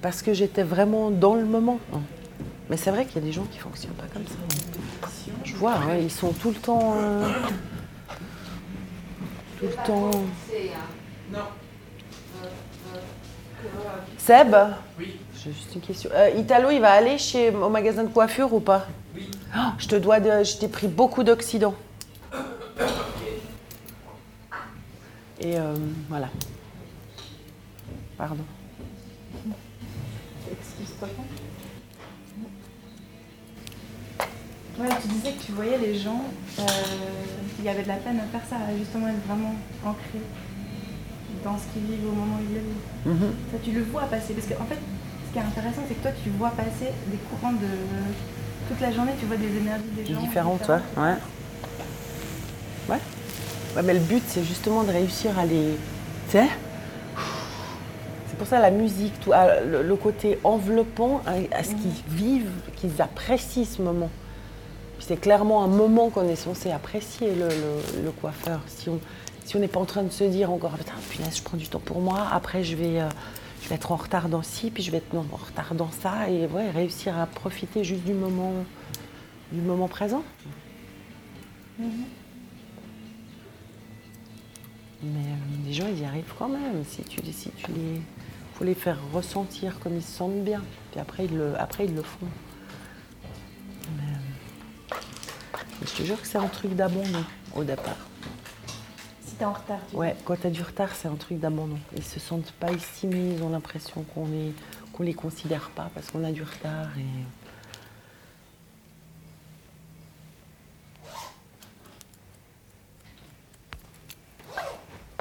Parce 0.00 0.22
que 0.22 0.32
j'étais 0.32 0.62
vraiment 0.62 1.10
dans 1.10 1.34
le 1.34 1.44
moment. 1.44 1.80
Mais 2.70 2.76
c'est 2.76 2.90
vrai 2.90 3.04
qu'il 3.06 3.16
y 3.16 3.24
a 3.24 3.26
des 3.26 3.32
gens 3.32 3.44
qui 3.50 3.58
fonctionnent 3.58 3.94
pas 3.94 4.06
comme 4.12 4.26
ça. 4.26 4.34
Je 5.44 5.56
vois, 5.56 5.78
ils 6.00 6.10
sont 6.10 6.32
tout 6.32 6.50
le 6.50 6.56
temps. 6.56 6.94
Euh, 6.96 7.28
tout 9.58 9.66
le 9.66 9.86
temps. 9.86 10.10
Seb 14.18 14.54
Oui. 14.98 15.16
J'ai 15.42 15.52
juste 15.52 15.74
une 15.74 15.80
question. 15.80 16.10
Euh, 16.12 16.30
Italo, 16.36 16.70
il 16.70 16.80
va 16.80 16.92
aller 16.92 17.16
chez, 17.16 17.50
au 17.50 17.68
magasin 17.68 18.04
de 18.04 18.08
coiffure 18.08 18.52
ou 18.52 18.60
pas? 18.60 18.86
Oui. 19.14 19.30
Oh, 19.56 19.60
je 19.78 19.88
te 19.88 19.96
dois 19.96 20.20
de. 20.20 20.44
Je 20.44 20.58
t'ai 20.58 20.68
pris 20.68 20.88
beaucoup 20.88 21.22
d'Occident. 21.22 21.74
Et 25.40 25.58
euh, 25.58 25.74
voilà. 26.08 26.28
Pardon. 28.16 28.44
Ouais, 34.78 34.88
tu 35.02 35.08
disais 35.08 35.32
que 35.32 35.42
tu 35.44 35.52
voyais 35.52 35.78
les 35.78 35.98
gens, 35.98 36.22
euh, 36.60 36.62
il 37.58 37.64
y 37.64 37.68
avait 37.68 37.82
de 37.82 37.88
la 37.88 37.96
peine 37.96 38.20
à 38.20 38.26
faire 38.26 38.46
ça, 38.48 38.56
justement 38.78 39.08
être 39.08 39.26
vraiment 39.26 39.54
ancré 39.84 40.20
dans 41.44 41.58
ce 41.58 41.64
qu'ils 41.72 41.82
vivent 41.82 42.06
au 42.06 42.12
moment 42.12 42.36
où 42.36 42.44
ils 42.48 42.54
le 42.54 42.60
vivent. 42.60 43.22
Mhm. 43.22 43.34
Ça, 43.52 43.58
tu 43.62 43.72
le 43.72 43.82
vois 43.82 44.02
passer. 44.02 44.34
Parce 44.34 44.46
qu'en 44.46 44.66
fait, 44.66 44.78
ce 45.28 45.32
qui 45.32 45.38
est 45.38 45.42
intéressant, 45.42 45.82
c'est 45.88 45.94
que 45.94 46.02
toi, 46.02 46.12
tu 46.22 46.30
vois 46.30 46.50
passer 46.50 46.92
des 47.08 47.18
courants 47.30 47.52
de. 47.52 47.68
Toute 48.68 48.80
la 48.80 48.92
journée, 48.92 49.12
tu 49.18 49.26
vois 49.26 49.36
des 49.36 49.56
énergies 49.56 49.82
des 49.96 50.12
gens. 50.12 50.20
Différentes, 50.20 50.62
toi, 50.62 50.80
ouais. 50.96 51.14
Ouais. 52.88 52.98
Ouais, 53.76 53.82
mais 53.82 53.94
le 53.94 54.00
but, 54.00 54.22
c'est 54.26 54.44
justement 54.44 54.84
de 54.84 54.92
réussir 54.92 55.38
à 55.38 55.44
les. 55.44 55.76
Tu 56.30 56.32
sais 56.32 56.48
pour 58.38 58.46
ça 58.46 58.60
la 58.60 58.70
musique, 58.70 59.12
tout, 59.20 59.32
le, 59.32 59.94
côté 59.96 60.38
enveloppant, 60.44 61.20
à, 61.26 61.62
ce 61.62 61.70
qu'ils 61.70 62.16
vivent, 62.16 62.50
qu'ils 62.76 63.02
apprécient 63.02 63.64
ce 63.64 63.82
moment 63.82 64.10
c'est 65.08 65.16
clairement 65.16 65.64
un 65.64 65.68
moment 65.68 66.10
qu'on 66.10 66.28
est 66.28 66.36
censé 66.36 66.70
apprécier, 66.70 67.34
le, 67.34 68.10
coiffeur. 68.10 68.60
Si 68.66 68.90
on 68.90 69.00
si 69.46 69.56
n'est 69.56 69.68
pas 69.68 69.80
en 69.80 69.86
train 69.86 70.02
de 70.02 70.10
se 70.10 70.24
dire 70.24 70.52
encore, 70.52 70.72
putain, 70.72 70.92
punaise, 71.08 71.38
je 71.38 71.42
prends 71.42 71.56
du 71.56 71.66
temps 71.66 71.80
pour 71.82 72.02
moi, 72.02 72.26
après 72.30 72.62
je 72.62 72.76
vais, 72.76 73.00
euh, 73.00 73.08
je 73.62 73.70
vais 73.70 73.76
être 73.76 73.90
en 73.90 73.96
retard 73.96 74.28
dans 74.28 74.42
ci, 74.42 74.70
puis 74.70 74.82
je 74.82 74.90
vais 74.90 74.98
être 74.98 75.14
en 75.14 75.22
retard 75.22 75.74
dans 75.74 75.90
ça, 75.90 76.28
et 76.28 76.46
ouais, 76.46 76.70
réussir 76.70 77.18
à 77.18 77.24
profiter 77.24 77.84
juste 77.84 78.04
du 78.04 78.12
moment, 78.12 78.52
du 79.50 79.62
moment 79.62 79.88
présent. 79.88 80.22
Mm-hmm. 81.80 81.86
Mais 85.04 85.20
euh, 85.20 85.66
les 85.66 85.72
gens, 85.72 85.86
ils 85.88 86.00
y 86.00 86.04
arrivent 86.04 86.34
quand 86.38 86.48
même. 86.48 86.84
Si 86.86 87.02
tu, 87.04 87.20
si 87.32 87.50
tu 87.50 87.72
les, 87.72 88.02
faut 88.58 88.64
les 88.64 88.74
faire 88.74 88.98
ressentir 89.12 89.78
comme 89.78 89.94
ils 89.94 90.02
se 90.02 90.10
sentent 90.10 90.42
bien. 90.42 90.64
Puis 90.90 90.98
après, 90.98 91.26
ils 91.26 91.36
le, 91.36 91.54
après, 91.60 91.84
ils 91.84 91.94
le 91.94 92.02
font. 92.02 92.26
Je 95.80 95.92
te 95.94 96.02
jure 96.02 96.20
que 96.20 96.26
c'est 96.26 96.38
un 96.38 96.48
truc 96.48 96.74
d'abandon 96.74 97.24
au 97.54 97.62
départ. 97.62 97.96
Si 99.24 99.36
t'es 99.36 99.44
en 99.44 99.52
retard, 99.52 99.78
tu 99.88 99.96
Ouais, 99.96 100.16
quand 100.24 100.34
t'as 100.40 100.50
du 100.50 100.62
retard, 100.62 100.90
c'est 100.92 101.06
un 101.06 101.14
truc 101.14 101.38
d'abandon. 101.38 101.78
Ils 101.96 102.02
se 102.02 102.18
sentent 102.18 102.50
pas 102.52 102.72
estimés, 102.72 103.34
ils 103.36 103.42
ont 103.44 103.50
l'impression 103.50 104.02
qu'on 104.02 104.26
les, 104.26 104.52
qu'on 104.92 105.04
les 105.04 105.14
considère 105.14 105.70
pas 105.70 105.88
parce 105.94 106.10
qu'on 106.10 106.24
a 106.24 106.32
du 106.32 106.42
retard 106.42 106.88
et. 106.98 107.04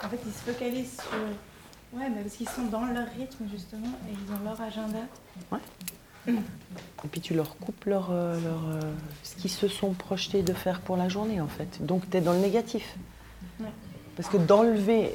En 0.04 0.10
fait, 0.10 0.20
ils 0.26 0.34
se 0.34 0.52
focalisent 0.52 0.96
sur. 0.96 1.12
Ouais, 1.94 2.10
mais 2.10 2.22
parce 2.22 2.36
qu'ils 2.36 2.50
sont 2.50 2.66
dans 2.66 2.86
leur 2.86 3.08
rythme 3.18 3.46
justement 3.52 3.88
et 4.10 4.14
ils 4.14 4.34
ont 4.34 4.44
leur 4.44 4.60
agenda. 4.62 5.00
Ouais. 5.52 5.60
Et 6.28 7.08
puis 7.10 7.22
tu 7.22 7.34
leur 7.34 7.58
coupes 7.58 7.86
leur, 7.86 8.10
euh, 8.12 8.40
leur, 8.42 8.68
euh, 8.70 8.82
ce 9.24 9.36
qu'ils 9.36 9.52
se 9.52 9.68
sont 9.68 9.94
projetés 9.94 10.44
de 10.44 10.54
faire 10.54 10.82
pour 10.82 10.98
la 10.98 11.10
journée 11.10 11.40
en 11.40 11.48
fait. 11.48 11.86
Donc 11.86 12.10
tu 12.10 12.18
es 12.18 12.22
dans 12.22 12.34
le 12.34 12.40
négatif. 12.40 12.98
Parce 14.16 14.30
que 14.30 14.38
d'enlever, 14.38 15.14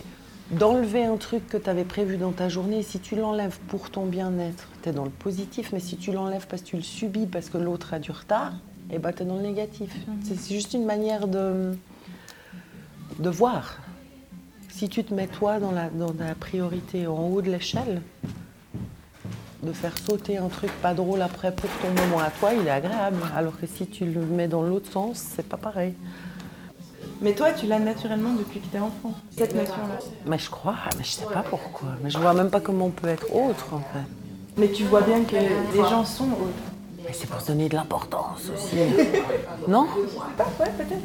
d'enlever 0.53 1.05
un 1.05 1.17
truc 1.17 1.49
que 1.49 1.57
tu 1.57 1.69
avais 1.69 1.85
prévu 1.85 2.17
dans 2.17 2.31
ta 2.31 2.49
journée, 2.49 2.83
si 2.83 3.01
tu 3.01 3.17
l'enlèves 3.17 3.59
pour 3.69 3.91
ton 3.91 4.07
bien-être, 4.07 4.69
tu 4.83 4.89
es 4.89 4.93
dans 4.93 5.05
le 5.05 5.11
positif, 5.11 5.73
mais 5.73 5.81
si 5.81 5.97
tu 5.97 6.13
l'enlèves 6.13 6.47
parce 6.47 6.63
que 6.63 6.69
tu 6.69 6.77
le 6.77 6.83
subis, 6.83 7.27
parce 7.27 7.51
que 7.51 7.59
l'autre 7.59 7.95
a 7.95 7.99
du 7.99 8.13
retard, 8.13 8.53
et 8.91 8.97
eh 8.97 8.99
ben, 8.99 9.13
tu 9.13 9.23
es 9.23 9.27
dans 9.27 9.37
le 9.37 9.43
négatif. 9.43 9.93
Mhm. 10.07 10.21
C'est 10.23 10.55
juste 10.55 10.75
une 10.75 10.85
manière 10.85 11.27
de, 11.27 11.73
de 13.19 13.31
voir. 13.31 13.79
Si 14.75 14.89
tu 14.89 15.05
te 15.05 15.13
mets 15.13 15.27
toi 15.27 15.61
dans 15.61 15.71
la, 15.71 15.91
dans 15.91 16.15
la 16.19 16.35
priorité 16.35 17.07
en 17.07 17.29
haut 17.29 17.43
de 17.43 17.51
l'échelle, 17.51 18.01
de 19.63 19.73
faire 19.73 19.97
sauter 19.97 20.39
un 20.39 20.49
truc 20.49 20.71
pas 20.81 20.95
drôle 20.95 21.23
après 21.23 21.55
pour 21.55 21.71
ton 21.83 21.89
moment 22.03 22.21
à 22.21 22.31
toi, 22.31 22.53
il 22.53 22.67
est 22.67 22.71
agréable. 22.71 23.19
Alors 23.37 23.59
que 23.61 23.67
si 23.67 23.87
tu 23.87 24.07
le 24.07 24.23
mets 24.23 24.49
dans 24.49 24.63
l'autre 24.63 24.91
sens, 24.91 25.19
c'est 25.19 25.47
pas 25.47 25.59
pareil. 25.59 25.95
Mais 27.21 27.35
toi, 27.35 27.53
tu 27.53 27.67
l'as 27.67 27.79
naturellement 27.79 28.33
depuis 28.33 28.61
que 28.61 28.67
tu 28.67 28.77
es 28.77 28.81
enfant, 28.81 29.15
cette 29.37 29.55
nature-là. 29.55 29.99
Mais 30.27 30.39
je 30.39 30.51
crois, 30.51 30.75
mais 30.99 31.05
je 31.05 31.11
sais 31.11 31.27
pas 31.27 31.45
pourquoi. 31.49 31.91
Mais 32.03 32.11
je 32.11 32.19
vois 32.19 32.33
même 32.33 32.51
pas 32.51 32.61
comment 32.61 32.87
on 32.87 32.91
peut 32.91 33.09
être 33.09 33.33
autre 33.33 33.75
en 33.75 33.81
fait. 33.81 34.07
Mais 34.57 34.69
tu 34.69 34.85
vois 34.85 35.03
bien 35.03 35.23
que 35.23 35.37
les 35.37 35.83
gens 35.89 36.05
sont 36.05 36.25
autres. 36.25 36.72
Mais 37.05 37.13
c'est 37.13 37.29
pour 37.29 37.41
se 37.41 37.49
donner 37.49 37.69
de 37.69 37.75
l'importance 37.75 38.51
aussi. 38.55 38.77
non 39.69 39.87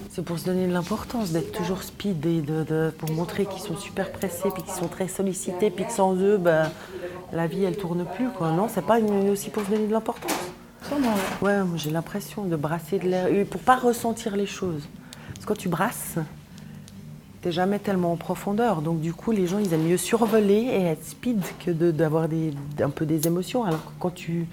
C'est 0.10 0.24
pour 0.24 0.38
se 0.38 0.46
donner 0.46 0.68
de 0.68 0.74
l'importance, 0.74 1.32
d'être 1.32 1.52
toujours 1.52 1.84
speed 1.84 2.26
et 2.26 2.42
de, 2.42 2.92
pour 2.98 3.12
montrer 3.12 3.46
qu'ils 3.46 3.62
sont 3.62 3.78
super 3.78 4.12
pressés, 4.12 4.50
puis 4.54 4.64
qu'ils 4.64 4.74
sont 4.74 4.88
très 4.88 5.08
sollicités, 5.08 5.70
puis 5.70 5.86
que 5.86 5.92
sans 5.92 6.16
eux, 6.16 6.38
ben, 6.38 6.70
la 7.34 7.48
vie, 7.48 7.64
elle 7.64 7.78
tourne 7.78 8.06
plus. 8.16 8.30
Quoi. 8.30 8.52
Non, 8.52 8.68
c'est 8.70 8.86
pas 8.86 9.00
une, 9.00 9.30
aussi 9.30 9.50
pour 9.50 9.64
se 9.64 9.72
donner 9.72 9.88
de 9.88 9.94
l'importance. 9.94 10.32
Ouais, 11.42 11.58
j'ai 11.76 11.90
l'impression 11.90 12.46
de 12.46 12.56
brasser 12.56 13.00
de 13.00 13.08
l'air, 13.08 13.28
pour 13.50 13.62
pas 13.62 13.76
ressentir 13.76 14.36
les 14.36 14.46
choses. 14.46 14.88
Parce 15.34 15.46
que 15.46 15.48
quand 15.48 15.58
tu 15.58 15.70
brasses, 15.70 16.18
t'es 17.42 17.52
jamais 17.52 17.80
tellement 17.80 18.14
en 18.14 18.18
profondeur. 18.18 18.82
Donc 18.82 19.02
du 19.02 19.14
coup, 19.14 19.32
les 19.32 19.48
gens, 19.48 19.60
ils 19.60 19.74
aiment 19.74 19.88
mieux 19.88 19.98
survoler 19.98 20.70
et 20.72 20.84
être 20.84 21.06
speed 21.06 21.44
que 21.66 21.72
d'avoir 21.72 22.28
un 22.80 22.90
peu 22.90 23.06
des 23.06 23.28
émotions. 23.28 23.64
Alors 23.64 23.84
que 23.84 23.92
quand 24.00 24.14
tu 24.14 24.48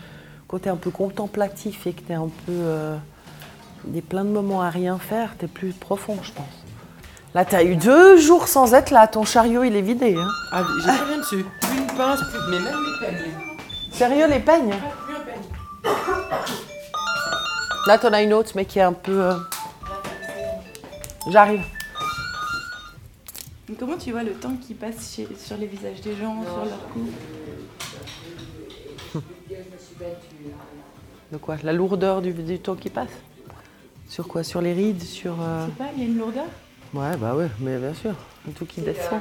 quand 0.49 0.59
tu 0.61 0.67
es 0.67 0.71
un 0.71 0.77
peu 0.77 0.91
contemplatif 0.91 1.87
et 1.87 1.93
que 1.93 2.01
tu 2.01 2.13
es 2.13 2.17
un 2.17 2.31
peu. 2.47 2.53
Euh, 2.53 2.97
des 3.87 4.03
plein 4.03 4.25
de 4.25 4.31
moments 4.31 4.63
à 4.63 4.71
rien 4.71 4.99
faire, 4.99 5.35
tu 5.39 5.45
es 5.45 5.49
plus 5.49 5.73
profond, 5.73 6.17
je 6.23 6.33
pense. 6.33 6.47
Là, 7.35 7.45
tu 7.45 7.55
as 7.55 7.65
eu 7.65 7.77
deux 7.77 8.17
jours 8.17 8.49
sans 8.49 8.75
être 8.75 8.91
là. 8.91 9.07
Ton 9.09 9.25
chariot, 9.25 9.65
il 9.65 9.75
est 9.77 9.83
vidé. 9.83 10.15
Hein. 10.17 10.29
Ah, 10.53 10.63
j'ai 10.83 10.93
plus 10.93 11.05
rien 11.05 11.19
dessus. 11.19 11.45
une 11.77 11.87
pince, 11.97 12.21
mais 12.49 12.61
même 12.61 12.77
les 12.85 13.07
peignes. 13.07 13.33
Sérieux, 13.93 14.27
les 14.29 14.41
peignes? 14.41 14.75
Là, 17.87 17.99
t'en 17.99 18.13
as 18.13 18.23
une 18.23 18.33
autre, 18.33 18.53
mais 18.55 18.65
qui 18.65 18.79
est 18.79 18.83
un 18.83 18.93
peu. 18.93 19.21
Euh, 19.21 19.35
j'arrive. 21.31 21.65
Comment 23.79 23.97
tu 23.97 24.13
vois 24.13 24.23
le 24.23 24.33
temps 24.33 24.55
qui 24.65 24.75
passe 24.75 25.19
sur 25.39 25.57
les 25.59 25.67
visages 25.67 26.01
des 26.01 26.15
gens, 26.15 26.43
sur 26.45 26.65
leur 26.65 26.89
cou 26.93 27.09
de 31.33 31.37
quoi? 31.39 31.57
La 31.63 31.73
lourdeur 31.73 32.23
du, 32.23 32.59
temps 32.59 32.75
qui 32.75 32.91
passe? 32.91 33.09
Sur 34.09 34.29
quoi? 34.29 34.43
Sur 34.45 34.61
les 34.61 34.73
rides? 34.73 35.03
Sur. 35.03 35.37
euh, 35.41 35.67
Je 35.67 35.71
sais 35.73 35.79
pas, 35.79 35.91
il 35.97 36.03
y 36.03 36.07
a 36.07 36.09
une 36.09 36.19
lourdeur? 36.19 36.45
Ouais, 36.93 37.17
bah 37.17 37.35
ouais, 37.35 37.49
mais 37.61 37.79
bien 37.79 37.95
sûr. 37.95 38.15
Tout 38.57 38.67
qui 38.67 38.81
descend. 38.81 39.21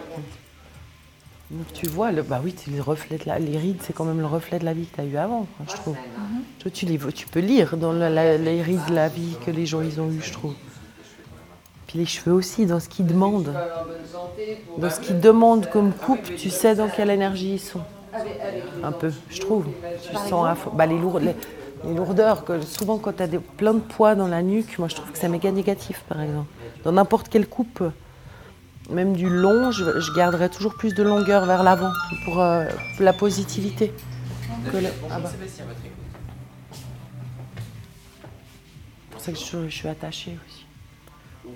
Donc 1.50 1.72
tu 1.74 1.88
vois, 1.88 2.12
le, 2.12 2.22
bah 2.24 2.42
oui, 2.44 2.54
c'est 2.58 2.72
le 2.72 2.82
reflet 2.82 3.18
de 3.18 3.26
la, 3.26 3.40
les 3.40 3.58
rides, 3.58 3.82
c'est 3.82 3.94
quand 3.94 4.06
même 4.06 4.20
le 4.20 4.26
reflet 4.26 4.60
de 4.60 4.66
la 4.66 4.74
vie 4.74 4.86
que 4.86 4.96
tu 4.96 5.02
as 5.02 5.06
eu 5.06 5.18
avant, 5.18 5.46
quoi, 5.58 5.66
je 5.68 5.76
trouve. 5.76 5.96
Tu, 6.74 6.86
les, 6.86 6.98
peux 6.98 7.40
lire 7.40 7.78
dans 7.78 7.92
la- 7.92 8.10
la- 8.10 8.38
les 8.38 8.62
rides 8.62 8.86
de 8.86 8.94
la 8.96 9.10
vie 9.10 9.36
que 9.46 9.52
les 9.52 9.66
gens 9.66 9.82
ils 9.82 10.00
ont 10.00 10.10
eu, 10.12 10.22
je 10.22 10.32
trouve. 10.32 10.56
Puis 11.88 12.00
les 12.00 12.06
cheveux 12.06 12.34
aussi, 12.34 12.66
dans 12.66 12.80
ce 12.80 12.90
qu'ils 12.90 13.06
demandent. 13.06 13.54
Dans 14.78 14.90
ce 14.90 15.00
qu'ils 15.00 15.20
demandent 15.20 15.68
comme 15.70 15.94
coupe, 15.94 16.34
tu 16.36 16.50
sais 16.50 16.76
dans 16.76 16.90
quelle 16.90 17.10
énergie 17.10 17.54
ils 17.56 17.60
sont. 17.60 17.84
Un 18.84 18.92
peu, 18.92 19.12
je 19.30 19.40
trouve. 19.40 19.66
Tu 20.08 20.16
sens 20.16 20.58
bah, 20.74 20.86
les, 20.86 20.98
lourd- 20.98 21.20
les- 21.20 21.36
les 21.86 21.94
lourdeurs, 21.96 22.46
que 22.46 22.62
souvent 22.62 22.98
quand 22.98 23.14
tu 23.14 23.24
as 23.24 23.28
des, 23.28 23.40
plein 23.40 23.74
de 23.74 23.80
poids 23.80 24.16
dans 24.16 24.28
la 24.28 24.42
nuque, 24.42 24.78
moi 24.80 24.88
je 24.88 24.96
trouve 24.96 25.12
que 25.12 25.18
c'est 25.18 25.30
méga 25.30 25.52
négatif 25.52 26.04
par 26.08 26.22
exemple. 26.22 26.48
Dans 26.84 26.92
n'importe 26.92 27.30
quelle 27.30 27.48
coupe, 27.48 27.84
même 28.90 29.14
du 29.14 29.30
long, 29.30 29.72
je, 29.72 30.00
je 30.00 30.14
garderais 30.14 30.50
toujours 30.50 30.76
plus 30.76 30.94
de 30.94 31.04
longueur 31.04 31.46
vers 31.46 31.64
l'avant 31.64 31.92
pour 32.26 32.40
euh, 32.42 32.66
la 33.00 33.14
positivité. 33.14 33.94
Que 34.72 34.78
le- 34.78 34.88
ah 35.10 35.20
bah, 35.20 35.30
c'est 35.32 35.64
pour 39.12 39.22
ça 39.22 39.32
que 39.32 39.38
je, 39.38 39.70
je 39.70 39.76
suis 39.76 39.88
attachée 39.88 40.38
aussi. 40.48 40.66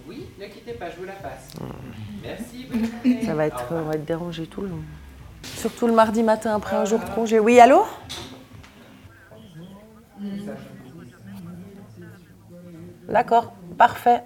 Oui, 0.07 0.25
ne 0.39 0.45
quittez 0.47 0.73
pas, 0.73 0.89
je 0.91 0.97
vous 0.97 1.05
la 1.05 1.13
passe. 1.13 1.49
Merci, 2.23 2.65
bonne 2.69 2.85
journée. 2.85 3.25
Ça 3.25 3.33
va 3.35 3.45
être, 3.45 3.63
on 3.71 3.83
va 3.83 3.93
être 3.95 4.05
dérangé 4.05 4.45
tout 4.47 4.61
le 4.61 4.67
long. 4.69 4.81
Surtout 5.67 5.87
le 5.87 5.93
mardi 5.93 6.23
matin 6.23 6.55
après 6.55 6.77
un 6.77 6.85
jour 6.85 6.97
de 6.97 7.13
congé. 7.13 7.41
Oui, 7.41 7.59
allô 7.59 7.83
D'accord, 13.09 13.51
parfait. 13.77 14.23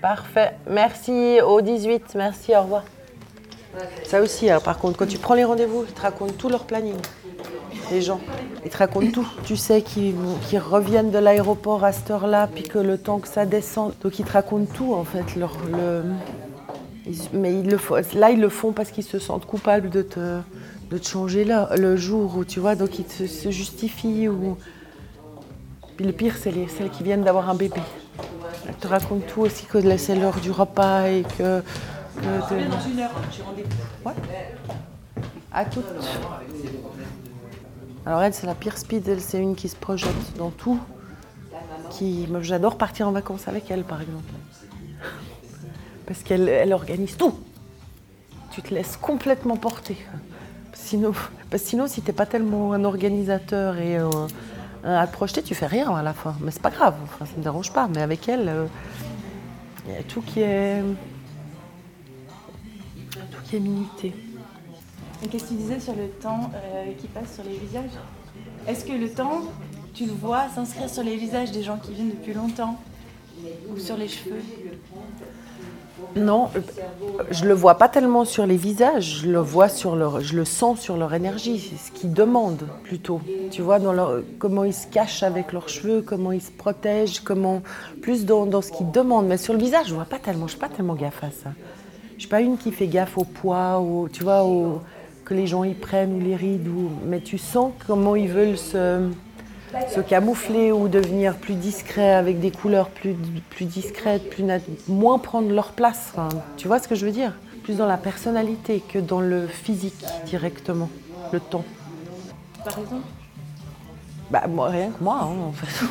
Parfait. 0.00 0.56
Merci 0.66 1.42
au 1.46 1.60
18. 1.60 2.14
Merci, 2.14 2.56
au 2.56 2.62
revoir. 2.62 2.84
Ça 4.04 4.22
aussi, 4.22 4.48
hein, 4.48 4.60
par 4.60 4.78
contre, 4.78 4.96
quand 4.96 5.06
tu 5.06 5.18
prends 5.18 5.34
les 5.34 5.44
rendez-vous, 5.44 5.84
ils 5.86 5.92
te 5.92 6.00
racontent 6.00 6.32
tout 6.38 6.48
leur 6.48 6.64
planning. 6.64 6.96
Les 7.90 8.00
gens, 8.00 8.20
ils 8.64 8.70
te 8.70 8.78
racontent 8.78 9.10
tout. 9.12 9.28
Tu 9.44 9.58
sais 9.58 9.82
qu'ils 9.82 10.14
reviennent 10.58 11.10
de 11.10 11.18
l'aéroport 11.18 11.84
à 11.84 11.92
cette 11.92 12.10
heure-là, 12.10 12.48
puis 12.50 12.62
que 12.62 12.78
le 12.78 12.96
temps 12.96 13.18
que 13.18 13.28
ça 13.28 13.44
descend. 13.44 13.92
Donc 14.00 14.18
ils 14.18 14.24
te 14.24 14.32
racontent 14.32 14.72
tout, 14.72 14.94
en 14.94 15.04
fait. 15.04 15.36
Leur, 15.36 15.54
le... 15.70 16.02
mais 17.32 17.52
ils 17.58 17.68
le 17.68 17.78
font, 17.78 17.96
là, 18.14 18.30
ils 18.30 18.40
le 18.40 18.48
font 18.48 18.72
parce 18.72 18.90
qu'ils 18.90 19.04
se 19.04 19.18
sentent 19.18 19.46
coupables 19.46 19.90
de 19.90 20.02
te, 20.02 20.38
de 20.90 20.98
te 20.98 21.06
changer 21.06 21.44
là, 21.44 21.68
le 21.76 21.96
jour 21.96 22.36
où, 22.36 22.44
tu 22.44 22.60
vois, 22.60 22.74
donc 22.76 22.98
ils 22.98 23.04
te- 23.04 23.26
se 23.26 23.50
justifient. 23.50 24.28
Ou... 24.28 24.56
Puis 25.96 26.06
le 26.06 26.12
pire, 26.12 26.36
c'est 26.38 26.50
les, 26.52 26.68
celles 26.68 26.90
qui 26.90 27.02
viennent 27.02 27.22
d'avoir 27.24 27.50
un 27.50 27.54
bébé. 27.54 27.80
Elles 28.68 28.74
te 28.76 28.86
racontent 28.86 29.26
tout 29.26 29.40
aussi, 29.42 29.66
que 29.66 29.96
c'est 29.96 30.14
l'heure 30.14 30.38
du 30.40 30.50
repas 30.50 31.08
et 31.08 31.22
que... 31.36 31.60
que 31.60 32.48
te- 32.48 32.70
Dans 32.70 32.80
une 32.88 33.00
heure, 33.00 33.10
j'ai 33.36 33.42
rendez-vous. 33.42 34.10
à 35.52 35.64
toutes. 35.64 35.84
Alors 38.06 38.22
elle, 38.22 38.34
c'est 38.34 38.46
la 38.46 38.54
pire 38.54 38.78
speed, 38.78 39.08
elle, 39.08 39.20
c'est 39.20 39.38
une 39.38 39.54
qui 39.54 39.68
se 39.68 39.76
projette 39.76 40.36
dans 40.38 40.50
tout. 40.50 40.78
Qui, 41.90 42.26
j'adore 42.40 42.78
partir 42.78 43.06
en 43.06 43.12
vacances 43.12 43.48
avec 43.48 43.70
elle, 43.70 43.84
par 43.84 44.00
exemple. 44.00 44.22
Parce 46.06 46.22
qu'elle 46.22 46.48
elle 46.48 46.72
organise 46.72 47.16
tout. 47.16 47.34
Tu 48.50 48.62
te 48.62 48.74
laisses 48.74 48.96
complètement 48.96 49.56
porter. 49.56 49.96
Sinon, 50.74 51.12
parce 51.50 51.62
que 51.62 51.68
sinon 51.68 51.86
si 51.86 52.02
t'es 52.02 52.12
pas 52.12 52.26
tellement 52.26 52.72
un 52.72 52.84
organisateur 52.84 53.78
et 53.78 53.96
un 53.96 54.26
à 54.84 55.06
te 55.06 55.12
projeter, 55.12 55.42
tu 55.42 55.54
fais 55.54 55.66
rien 55.66 55.94
à 55.94 56.02
la 56.02 56.12
fin. 56.12 56.34
Mais 56.40 56.50
c'est 56.50 56.62
pas 56.62 56.70
grave, 56.70 56.96
ça 57.18 57.26
me 57.36 57.42
dérange 57.42 57.72
pas. 57.72 57.88
Mais 57.88 58.02
avec 58.02 58.28
elle, 58.28 58.48
euh, 58.48 58.66
il 59.86 59.94
y 59.94 59.96
a 59.96 60.02
tout 60.02 60.22
qui 60.22 60.40
est, 60.40 60.82
tout 63.12 63.42
qui 63.44 63.56
est 63.56 63.60
minuté. 63.60 64.14
Et 65.22 65.28
qu'est-ce 65.28 65.44
que 65.44 65.48
tu 65.50 65.54
disais 65.54 65.78
sur 65.78 65.94
le 65.94 66.08
temps 66.08 66.50
euh, 66.54 66.92
qui 66.98 67.06
passe 67.06 67.34
sur 67.34 67.44
les 67.44 67.56
visages? 67.56 67.92
Est-ce 68.66 68.84
que 68.84 68.92
le 68.92 69.10
temps, 69.10 69.42
tu 69.94 70.04
le 70.04 70.12
vois 70.12 70.48
s'inscrire 70.54 70.90
sur 70.90 71.04
les 71.04 71.16
visages 71.16 71.52
des 71.52 71.62
gens 71.62 71.78
qui 71.78 71.92
viennent 71.92 72.10
depuis 72.10 72.34
longtemps? 72.34 72.78
Ou 73.70 73.78
sur 73.78 73.96
les 73.96 74.08
cheveux? 74.08 74.42
Non, 76.16 76.50
euh, 76.54 76.60
je 77.30 77.46
le 77.46 77.54
vois 77.54 77.76
pas 77.76 77.88
tellement 77.88 78.24
sur 78.24 78.46
les 78.46 78.56
visages, 78.56 79.22
je 79.22 79.30
le 79.30 79.38
vois 79.38 79.68
sur 79.68 79.96
leur, 79.96 80.20
je 80.20 80.36
le 80.36 80.44
sens 80.44 80.80
sur 80.80 80.96
leur 80.96 81.14
énergie, 81.14 81.72
ce 81.82 81.90
qu'ils 81.90 82.12
demandent 82.12 82.66
plutôt. 82.84 83.20
Tu 83.50 83.62
vois, 83.62 83.78
comment 84.38 84.64
ils 84.64 84.74
se 84.74 84.86
cachent 84.86 85.22
avec 85.22 85.52
leurs 85.52 85.68
cheveux, 85.68 86.02
comment 86.02 86.32
ils 86.32 86.42
se 86.42 86.50
protègent, 86.50 87.20
comment 87.20 87.62
plus 88.02 88.24
dans, 88.26 88.46
dans 88.46 88.62
ce 88.62 88.72
qu'ils 88.72 88.90
demandent. 88.90 89.26
Mais 89.26 89.38
sur 89.38 89.54
le 89.54 89.60
visage, 89.60 89.86
je 89.88 89.94
vois 89.94 90.04
pas 90.04 90.18
tellement, 90.18 90.46
je 90.46 90.52
suis 90.52 90.60
pas 90.60 90.68
tellement 90.68 90.94
gaffe 90.94 91.24
à 91.24 91.30
ça. 91.30 91.50
Je 92.16 92.20
suis 92.20 92.28
pas 92.28 92.40
une 92.40 92.58
qui 92.58 92.72
fait 92.72 92.86
gaffe 92.86 93.16
au 93.16 93.24
poids, 93.24 93.78
au, 93.78 94.08
tu 94.08 94.22
vois, 94.22 94.44
au, 94.44 94.80
que 95.24 95.34
les 95.34 95.46
gens 95.46 95.64
y 95.64 95.74
prennent 95.74 96.14
ou 96.14 96.20
les 96.20 96.36
rides, 96.36 96.68
ou, 96.68 96.90
mais 97.06 97.20
tu 97.20 97.38
sens 97.38 97.72
comment 97.86 98.16
ils 98.16 98.28
veulent 98.28 98.58
se 98.58 99.00
se 99.88 100.00
camoufler 100.00 100.72
ou 100.72 100.88
devenir 100.88 101.36
plus 101.36 101.54
discret 101.54 102.12
avec 102.12 102.40
des 102.40 102.50
couleurs 102.50 102.88
plus, 102.88 103.14
plus 103.50 103.64
discrètes, 103.64 104.28
plus 104.30 104.44
moins 104.88 105.18
prendre 105.18 105.50
leur 105.50 105.72
place. 105.72 106.12
Enfin, 106.12 106.28
tu 106.56 106.68
vois 106.68 106.78
ce 106.78 106.88
que 106.88 106.94
je 106.94 107.06
veux 107.06 107.12
dire? 107.12 107.32
Plus 107.62 107.76
dans 107.76 107.86
la 107.86 107.96
personnalité 107.96 108.82
que 108.86 108.98
dans 108.98 109.20
le 109.20 109.46
physique 109.46 110.04
directement, 110.26 110.90
le 111.32 111.40
temps. 111.40 111.64
Par 112.64 112.78
exemple? 112.78 113.06
Bah, 114.30 114.44
moi, 114.48 114.68
rien 114.68 114.90
que 114.90 115.02
moi, 115.02 115.20
hein, 115.22 115.48
en 115.48 115.52
fait. 115.52 115.84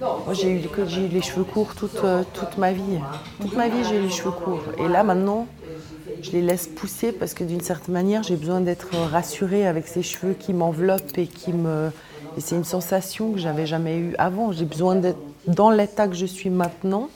Moi, 0.00 0.34
j'ai 0.34 0.50
eu, 0.50 0.58
eu 0.58 1.08
les 1.08 1.22
cheveux 1.22 1.44
courts 1.44 1.74
toute, 1.74 2.04
euh, 2.04 2.22
toute 2.34 2.58
ma 2.58 2.72
vie. 2.72 2.98
Toute 3.40 3.56
ma 3.56 3.68
vie, 3.68 3.84
j'ai 3.88 3.96
eu 3.96 4.02
les 4.02 4.10
cheveux 4.10 4.32
courts. 4.32 4.62
Et 4.78 4.88
là, 4.88 5.02
maintenant, 5.02 5.46
je 6.22 6.30
les 6.32 6.42
laisse 6.42 6.66
pousser 6.66 7.12
parce 7.12 7.34
que 7.34 7.44
d'une 7.44 7.60
certaine 7.60 7.94
manière, 7.94 8.22
j'ai 8.22 8.36
besoin 8.36 8.60
d'être 8.60 8.94
rassurée 9.10 9.66
avec 9.66 9.86
ces 9.86 10.02
cheveux 10.02 10.34
qui 10.34 10.52
m'enveloppent 10.52 11.18
et 11.18 11.26
qui 11.26 11.52
me. 11.52 11.90
Et 12.36 12.40
c'est 12.40 12.56
une 12.56 12.64
sensation 12.64 13.32
que 13.32 13.38
j'avais 13.38 13.66
jamais 13.66 13.96
eue 13.96 14.14
avant. 14.18 14.52
J'ai 14.52 14.64
besoin 14.64 14.96
d'être 14.96 15.18
dans 15.46 15.70
l'état 15.70 16.08
que 16.08 16.14
je 16.14 16.26
suis 16.26 16.50
maintenant. 16.50 17.08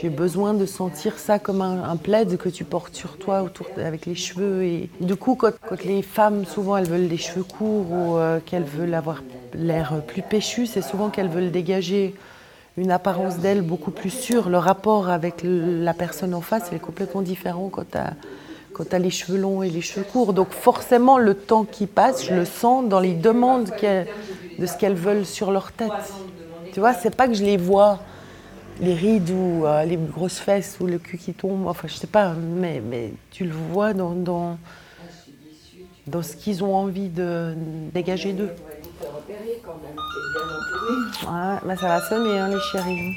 J'ai 0.00 0.08
besoin 0.08 0.54
de 0.54 0.66
sentir 0.66 1.18
ça 1.18 1.38
comme 1.38 1.60
un, 1.60 1.96
plaid 1.96 2.36
que 2.36 2.48
tu 2.48 2.64
portes 2.64 2.94
sur 2.94 3.18
toi 3.18 3.42
autour 3.42 3.66
avec 3.76 4.06
les 4.06 4.14
cheveux. 4.14 4.64
Et 4.64 4.90
du 5.00 5.16
coup, 5.16 5.34
quand, 5.34 5.52
les 5.84 6.02
femmes, 6.02 6.44
souvent, 6.44 6.76
elles 6.76 6.88
veulent 6.88 7.08
des 7.08 7.18
cheveux 7.18 7.44
courts 7.44 7.90
ou 7.90 8.16
euh, 8.16 8.40
qu'elles 8.44 8.64
veulent 8.64 8.94
avoir 8.94 9.22
l'air 9.54 10.02
plus 10.06 10.22
péchu, 10.22 10.66
c'est 10.66 10.82
souvent 10.82 11.10
qu'elles 11.10 11.28
veulent 11.28 11.50
dégager 11.50 12.14
une 12.76 12.90
apparence 12.90 13.38
d'elles 13.38 13.62
beaucoup 13.62 13.90
plus 13.90 14.10
sûre. 14.10 14.48
Le 14.48 14.58
rapport 14.58 15.10
avec 15.10 15.42
la 15.44 15.94
personne 15.94 16.34
en 16.34 16.40
face 16.40 16.72
est 16.72 16.78
complètement 16.78 17.22
différent 17.22 17.68
quand 17.70 17.90
tu 17.90 17.98
as, 17.98 18.14
t'as 18.88 18.98
les 18.98 19.10
cheveux 19.10 19.38
longs 19.38 19.62
et 19.62 19.68
les 19.68 19.82
cheveux 19.82 20.06
courts. 20.10 20.32
Donc 20.32 20.50
forcément, 20.50 21.18
le 21.18 21.34
temps 21.34 21.64
qui 21.64 21.86
passe, 21.86 22.26
je 22.26 22.34
le 22.34 22.44
sens 22.44 22.88
dans 22.88 23.00
les 23.00 23.14
demandes 23.14 23.70
qu'elles- 23.76 24.06
de 24.58 24.66
ce 24.66 24.76
qu'elles 24.76 24.94
veulent 24.94 25.26
sur 25.26 25.50
leur 25.52 25.72
tête. 25.72 25.92
Tu 26.72 26.80
vois, 26.80 26.94
c'est 26.94 27.14
pas 27.14 27.28
que 27.28 27.34
je 27.34 27.42
les 27.44 27.56
vois, 27.56 28.00
les 28.80 28.94
rides 28.94 29.30
ou 29.30 29.66
euh, 29.66 29.84
les 29.84 29.96
grosses 29.96 30.38
fesses 30.38 30.78
ou 30.80 30.86
le 30.86 30.98
cul 30.98 31.18
qui 31.18 31.34
tombe, 31.34 31.66
enfin 31.66 31.88
je 31.88 31.94
sais 31.94 32.06
pas, 32.06 32.34
mais, 32.34 32.80
mais 32.80 33.12
tu 33.30 33.44
le 33.44 33.52
vois 33.52 33.92
dans, 33.94 34.12
dans, 34.12 34.58
dans 36.06 36.22
ce 36.22 36.36
qu'ils 36.36 36.62
ont 36.64 36.74
envie 36.74 37.08
de 37.08 37.54
dégager 37.92 38.32
d'eux. 38.32 38.50
Ouais, 41.22 41.58
bah 41.64 41.76
ça 41.76 41.88
va 41.88 42.00
sonner, 42.08 42.38
hein, 42.38 42.48
les 42.48 42.60
chéris. 42.60 43.14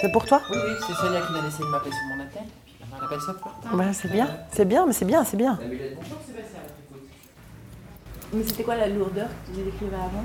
C'est 0.00 0.12
pour 0.12 0.24
toi? 0.26 0.42
Oui, 0.50 0.58
oui, 0.64 0.76
c'est 0.86 0.94
Sonia 0.94 1.20
qui 1.20 1.32
vient 1.32 1.42
d'essayer 1.42 1.64
de 1.64 1.70
m'appeler 1.70 1.92
sur 1.92 2.04
mon 2.16 2.22
appel. 2.22 2.42
Puis 2.64 2.74
maintenant, 2.80 2.96
elle 2.98 3.04
appelle 3.04 3.20
ça 3.20 3.34
pour 3.34 3.52
Bah, 3.72 3.92
C'est 3.92 4.10
bien, 4.10 4.28
c'est 4.52 4.64
bien, 4.64 4.86
mais 4.86 4.92
c'est 4.92 5.04
bien, 5.04 5.24
c'est 5.24 5.36
bien. 5.36 5.60
Mais 8.32 8.42
c'était 8.44 8.62
quoi 8.62 8.76
la 8.76 8.88
lourdeur 8.88 9.28
que 9.28 9.56
tu 9.56 9.62
décrivais 9.64 9.96
avant 9.96 10.24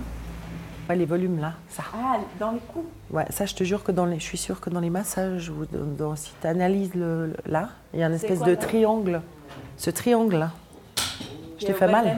Ouais, 0.89 0.97
les 0.97 1.05
volumes 1.05 1.39
là, 1.39 1.53
ça. 1.69 1.83
Ah, 1.95 2.17
dans 2.39 2.51
les 2.51 2.59
coups 2.59 2.85
Ouais, 3.09 3.25
ça, 3.29 3.45
je 3.45 3.55
te 3.55 3.63
jure 3.63 3.83
que 3.85 3.93
dans 3.93 4.05
les, 4.05 4.19
je 4.19 4.23
suis 4.25 4.37
sûre 4.37 4.59
que 4.59 4.69
dans 4.69 4.81
les 4.81 4.89
massages 4.89 5.49
ou 5.49 5.65
dans, 5.71 6.15
si 6.17 6.33
tu 6.41 6.47
analyses 6.47 6.93
le, 6.93 7.27
le- 7.27 7.35
là, 7.45 7.69
il 7.93 8.01
y 8.01 8.03
a 8.03 8.07
une 8.07 8.13
espèce 8.15 8.39
quoi, 8.39 8.47
de 8.47 8.55
triangle. 8.55 9.21
Ce 9.77 9.89
triangle 9.89 10.35
là, 10.37 10.51
je 11.57 11.67
de 11.67 11.73
la 11.79 11.87
mal. 11.87 12.17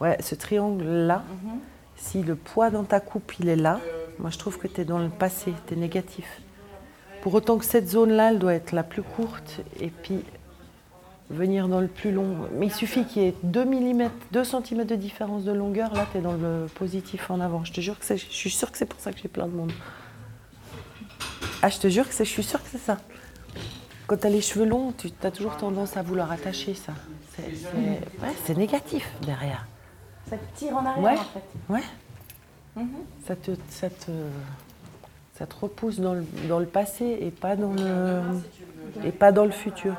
Ouais, 0.00 0.16
ce 0.20 0.36
triangle 0.36 0.84
là, 0.84 1.24
Mhm. 1.42 1.58
si 1.96 2.22
le 2.22 2.36
poids 2.36 2.70
dans 2.70 2.84
ta 2.84 3.00
coupe 3.00 3.32
il 3.40 3.48
est 3.48 3.56
là, 3.56 3.80
moi 4.20 4.30
je 4.30 4.38
trouve 4.38 4.56
que 4.58 4.68
tu 4.68 4.82
es 4.82 4.84
dans 4.84 4.98
le 5.00 5.08
passé, 5.08 5.52
tu 5.66 5.74
es 5.74 5.76
négatif. 5.76 6.40
Pour 7.22 7.34
autant 7.34 7.58
que 7.58 7.64
cette 7.64 7.88
zone 7.88 8.10
là, 8.12 8.30
elle 8.30 8.38
doit 8.38 8.54
être 8.54 8.70
la 8.70 8.84
plus 8.84 9.02
courte 9.02 9.60
et 9.80 9.88
puis 9.88 10.22
venir 11.30 11.68
dans 11.68 11.80
le 11.80 11.88
plus 11.88 12.12
long. 12.12 12.36
Mais 12.58 12.66
il 12.66 12.72
suffit 12.72 13.04
qu'il 13.04 13.22
y 13.22 13.26
ait 13.26 13.34
2 13.42 13.64
mm, 13.64 14.10
2 14.32 14.44
cm 14.44 14.84
de 14.84 14.94
différence 14.94 15.44
de 15.44 15.52
longueur, 15.52 15.92
là 15.94 16.06
tu 16.12 16.18
es 16.18 16.20
dans 16.20 16.34
le 16.34 16.66
positif 16.74 17.30
en 17.30 17.40
avant. 17.40 17.64
Je 17.64 17.72
te 17.72 17.80
jure 17.80 17.98
que 17.98 18.04
c'est, 18.04 18.16
je 18.16 18.26
suis 18.30 18.50
sûre 18.50 18.70
que 18.70 18.78
c'est 18.78 18.86
pour 18.86 19.00
ça 19.00 19.12
que 19.12 19.18
j'ai 19.18 19.28
plein 19.28 19.46
de 19.46 19.52
monde. 19.52 19.72
Ah, 21.62 21.68
je 21.68 21.78
te 21.78 21.88
jure 21.88 22.06
que 22.08 22.14
c'est, 22.14 22.24
je 22.24 22.30
suis 22.30 22.42
sûre 22.44 22.62
que 22.62 22.68
c'est 22.70 22.78
ça. 22.78 22.98
Quand 24.06 24.16
tu 24.18 24.26
as 24.26 24.30
les 24.30 24.40
cheveux 24.40 24.66
longs, 24.66 24.92
tu 24.96 25.08
as 25.22 25.30
toujours 25.30 25.56
tendance 25.56 25.96
à 25.96 26.02
vouloir 26.02 26.30
attacher 26.30 26.74
ça. 26.74 26.92
C'est, 27.34 27.42
c'est- 27.56 27.66
ouais, 27.68 28.32
c'est 28.44 28.56
négatif 28.56 29.10
derrière. 29.22 29.66
Ça 30.30 30.36
te 30.36 30.58
tire 30.58 30.76
en 30.76 30.84
arrière 30.86 31.02
Ouais. 31.02 31.18
en 31.18 31.24
fait. 31.24 31.72
Ouais. 31.72 31.82
Mhm. 32.76 32.88
Ça, 33.26 33.34
te, 33.36 33.50
ça, 33.68 33.90
te, 33.90 34.10
ça 35.36 35.46
te 35.46 35.54
repousse 35.60 35.98
dans 35.98 36.14
le, 36.14 36.24
dans 36.48 36.58
le 36.60 36.66
passé 36.66 37.18
et 37.20 37.30
pas 37.30 37.56
dans 37.56 37.72
le, 37.72 38.20
et 39.04 39.12
pas 39.12 39.32
dans 39.32 39.44
le 39.44 39.50
futur. 39.50 39.94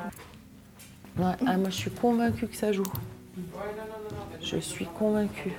Ah, 1.20 1.56
moi, 1.56 1.70
je 1.70 1.76
suis 1.76 1.90
convaincue 1.90 2.46
que 2.46 2.56
ça 2.56 2.72
joue. 2.72 2.84
Je 4.40 4.56
suis 4.58 4.86
convaincue. 4.86 5.52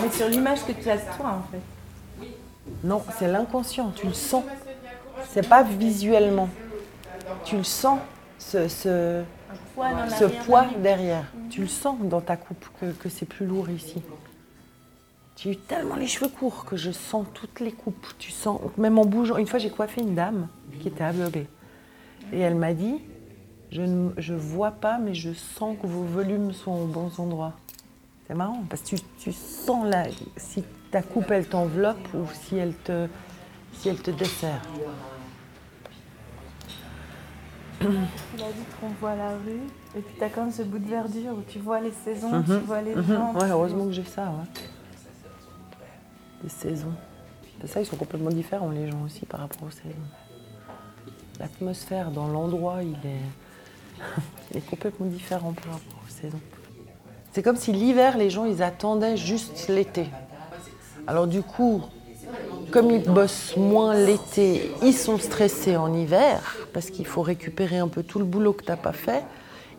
Mais 0.00 0.10
sur 0.10 0.28
l'image 0.28 0.64
que 0.64 0.72
tu 0.72 0.88
as 0.88 0.96
de 0.96 1.16
toi, 1.16 1.38
en 1.38 1.42
fait. 1.50 2.26
Non, 2.84 3.02
c'est 3.18 3.28
l'inconscient, 3.28 3.90
tu 3.90 4.06
le 4.06 4.12
sens. 4.12 4.44
C'est 5.28 5.48
pas 5.48 5.62
visuellement. 5.62 6.48
Tu 7.44 7.56
le 7.56 7.64
sens, 7.64 7.98
ce, 8.38 8.68
ce, 8.68 9.22
ce 9.76 10.24
poids 10.44 10.66
derrière. 10.78 11.24
Tu 11.50 11.62
le 11.62 11.68
sens 11.68 11.98
dans 12.02 12.20
ta 12.20 12.36
coupe 12.36 12.64
que, 12.80 13.08
c'est 13.08 13.26
plus 13.26 13.46
lourd 13.46 13.68
ici. 13.70 14.02
J'ai 15.36 15.52
eu 15.52 15.56
tellement 15.56 15.96
les 15.96 16.06
cheveux 16.06 16.28
courts 16.30 16.64
que 16.64 16.76
je 16.76 16.90
sens 16.90 17.26
toutes 17.32 17.60
les 17.60 17.72
coupes. 17.72 18.06
Tu 18.18 18.30
sens, 18.30 18.60
même 18.76 18.98
en 18.98 19.04
bougeant. 19.04 19.36
Une 19.36 19.46
fois, 19.46 19.58
j'ai 19.58 19.70
coiffé 19.70 20.00
une 20.00 20.14
dame 20.14 20.48
qui 20.80 20.88
était 20.88 21.04
aveuglée. 21.04 21.46
Et 22.32 22.40
elle 22.40 22.54
m'a 22.54 22.74
dit 22.74 23.00
Je 23.70 23.82
ne 23.82 24.10
je 24.18 24.34
vois 24.34 24.72
pas, 24.72 24.98
mais 24.98 25.14
je 25.14 25.32
sens 25.32 25.76
que 25.80 25.86
vos 25.86 26.04
volumes 26.04 26.52
sont 26.52 26.72
aux 26.72 26.86
bons 26.86 27.18
endroits. 27.18 27.54
C'est 28.26 28.34
marrant 28.34 28.62
parce 28.68 28.82
que 28.82 28.96
tu, 28.96 29.02
tu 29.18 29.32
sens 29.32 29.88
là, 29.88 30.04
si 30.36 30.62
ta 30.90 31.02
coupe 31.02 31.30
elle 31.30 31.46
t'enveloppe 31.46 32.14
ou 32.14 32.26
si 32.32 32.56
elle 32.56 32.74
te, 32.74 33.08
si 33.72 33.88
elle 33.88 34.00
te 34.00 34.10
dessert. 34.10 34.62
Il 37.82 37.88
a 37.88 38.52
dit 38.52 38.64
qu'on 38.78 38.88
voit 39.00 39.14
la 39.14 39.30
rue, 39.30 39.62
et 39.96 40.00
puis 40.00 40.14
tu 40.18 40.22
as 40.22 40.28
comme 40.28 40.50
ce 40.50 40.62
bout 40.62 40.78
de 40.78 40.88
verdure 40.88 41.32
où 41.32 41.42
tu 41.48 41.58
vois 41.58 41.80
les 41.80 41.92
saisons, 41.92 42.42
tu 42.42 42.50
mhm. 42.50 42.58
vois 42.58 42.82
les 42.82 42.94
mhm. 42.94 43.04
gens. 43.04 43.32
Ouais, 43.34 43.48
heureusement 43.48 43.86
que 43.86 43.92
j'ai 43.92 44.04
ça. 44.04 44.24
Ouais. 44.24 44.62
Les 46.42 46.50
saisons. 46.50 46.92
C'est 47.60 47.66
ça, 47.66 47.80
ils 47.80 47.86
sont 47.86 47.96
complètement 47.96 48.30
différents, 48.30 48.70
les 48.70 48.90
gens 48.90 49.02
aussi, 49.04 49.24
par 49.24 49.40
rapport 49.40 49.66
aux 49.66 49.70
saisons. 49.70 49.96
L'atmosphère 51.40 52.10
dans 52.10 52.28
l'endroit, 52.28 52.80
il 52.82 54.56
est... 54.56 54.60
complètement 54.68 55.06
différent 55.06 55.52
par 55.52 55.72
rapport 55.72 56.02
aux 56.06 56.10
saisons. 56.10 56.40
C'est 57.32 57.42
comme 57.42 57.56
si 57.56 57.72
l'hiver, 57.72 58.18
les 58.18 58.28
gens, 58.28 58.44
ils 58.44 58.62
attendaient 58.62 59.16
juste 59.16 59.68
l'été. 59.68 60.06
Alors 61.06 61.26
du 61.26 61.42
coup, 61.42 61.82
comme 62.70 62.90
ils 62.90 63.02
bossent 63.02 63.56
moins 63.56 63.94
l'été, 63.94 64.70
ils 64.82 64.94
sont 64.94 65.18
stressés 65.18 65.76
en 65.76 65.94
hiver 65.94 66.56
parce 66.74 66.90
qu'il 66.90 67.06
faut 67.06 67.22
récupérer 67.22 67.78
un 67.78 67.88
peu 67.88 68.02
tout 68.02 68.18
le 68.18 68.24
boulot 68.26 68.52
que 68.52 68.64
tu 68.64 68.70
n'as 68.70 68.76
pas 68.76 68.92
fait. 68.92 69.24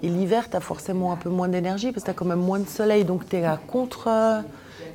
Et 0.01 0.09
l'hiver, 0.09 0.49
tu 0.49 0.57
as 0.57 0.61
forcément 0.61 1.13
un 1.13 1.15
peu 1.15 1.29
moins 1.29 1.47
d'énergie 1.47 1.91
parce 1.91 2.03
que 2.03 2.07
tu 2.07 2.11
as 2.11 2.15
quand 2.15 2.25
même 2.25 2.39
moins 2.39 2.59
de 2.59 2.67
soleil. 2.67 3.05
Donc 3.05 3.29
tu 3.29 3.35
es, 3.35 3.45
contre, 3.67 4.09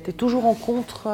es 0.05 0.11
toujours 0.11 0.45
en 0.45 0.53
contre, 0.53 1.07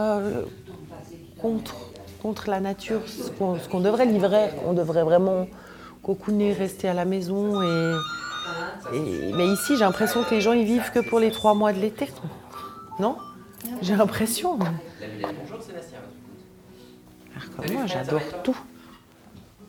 contre, 1.39 1.92
contre 2.24 2.50
la 2.50 2.62
nature. 2.62 3.02
Ce 3.08 3.30
qu'on 3.30 3.80
devrait 3.82 4.06
livrer, 4.06 4.50
on 4.66 4.74
devrait 4.74 5.04
vraiment 5.04 5.46
cocooner, 6.02 6.54
rester 6.54 6.88
à 6.88 6.94
la 6.94 7.06
maison. 7.06 7.62
Et, 7.62 9.32
mais 9.36 9.48
ici, 9.48 9.76
j'ai 9.76 9.84
l'impression 9.84 10.24
que 10.24 10.34
les 10.34 10.42
gens, 10.42 10.54
ils 10.54 10.66
vivent 10.66 10.92
que 10.92 11.00
pour 11.08 11.20
les 11.20 11.32
trois 11.32 11.54
mois 11.54 11.74
de 11.74 11.80
l'été. 11.80 12.10
Non? 13.00 13.18
J'ai 13.82 13.96
l'impression. 13.96 14.58
Bonjour 14.58 15.62
Sébastien. 15.62 16.00
comme 17.56 17.74
moi, 17.74 17.86
j'adore 17.86 18.22
tout. 18.44 18.58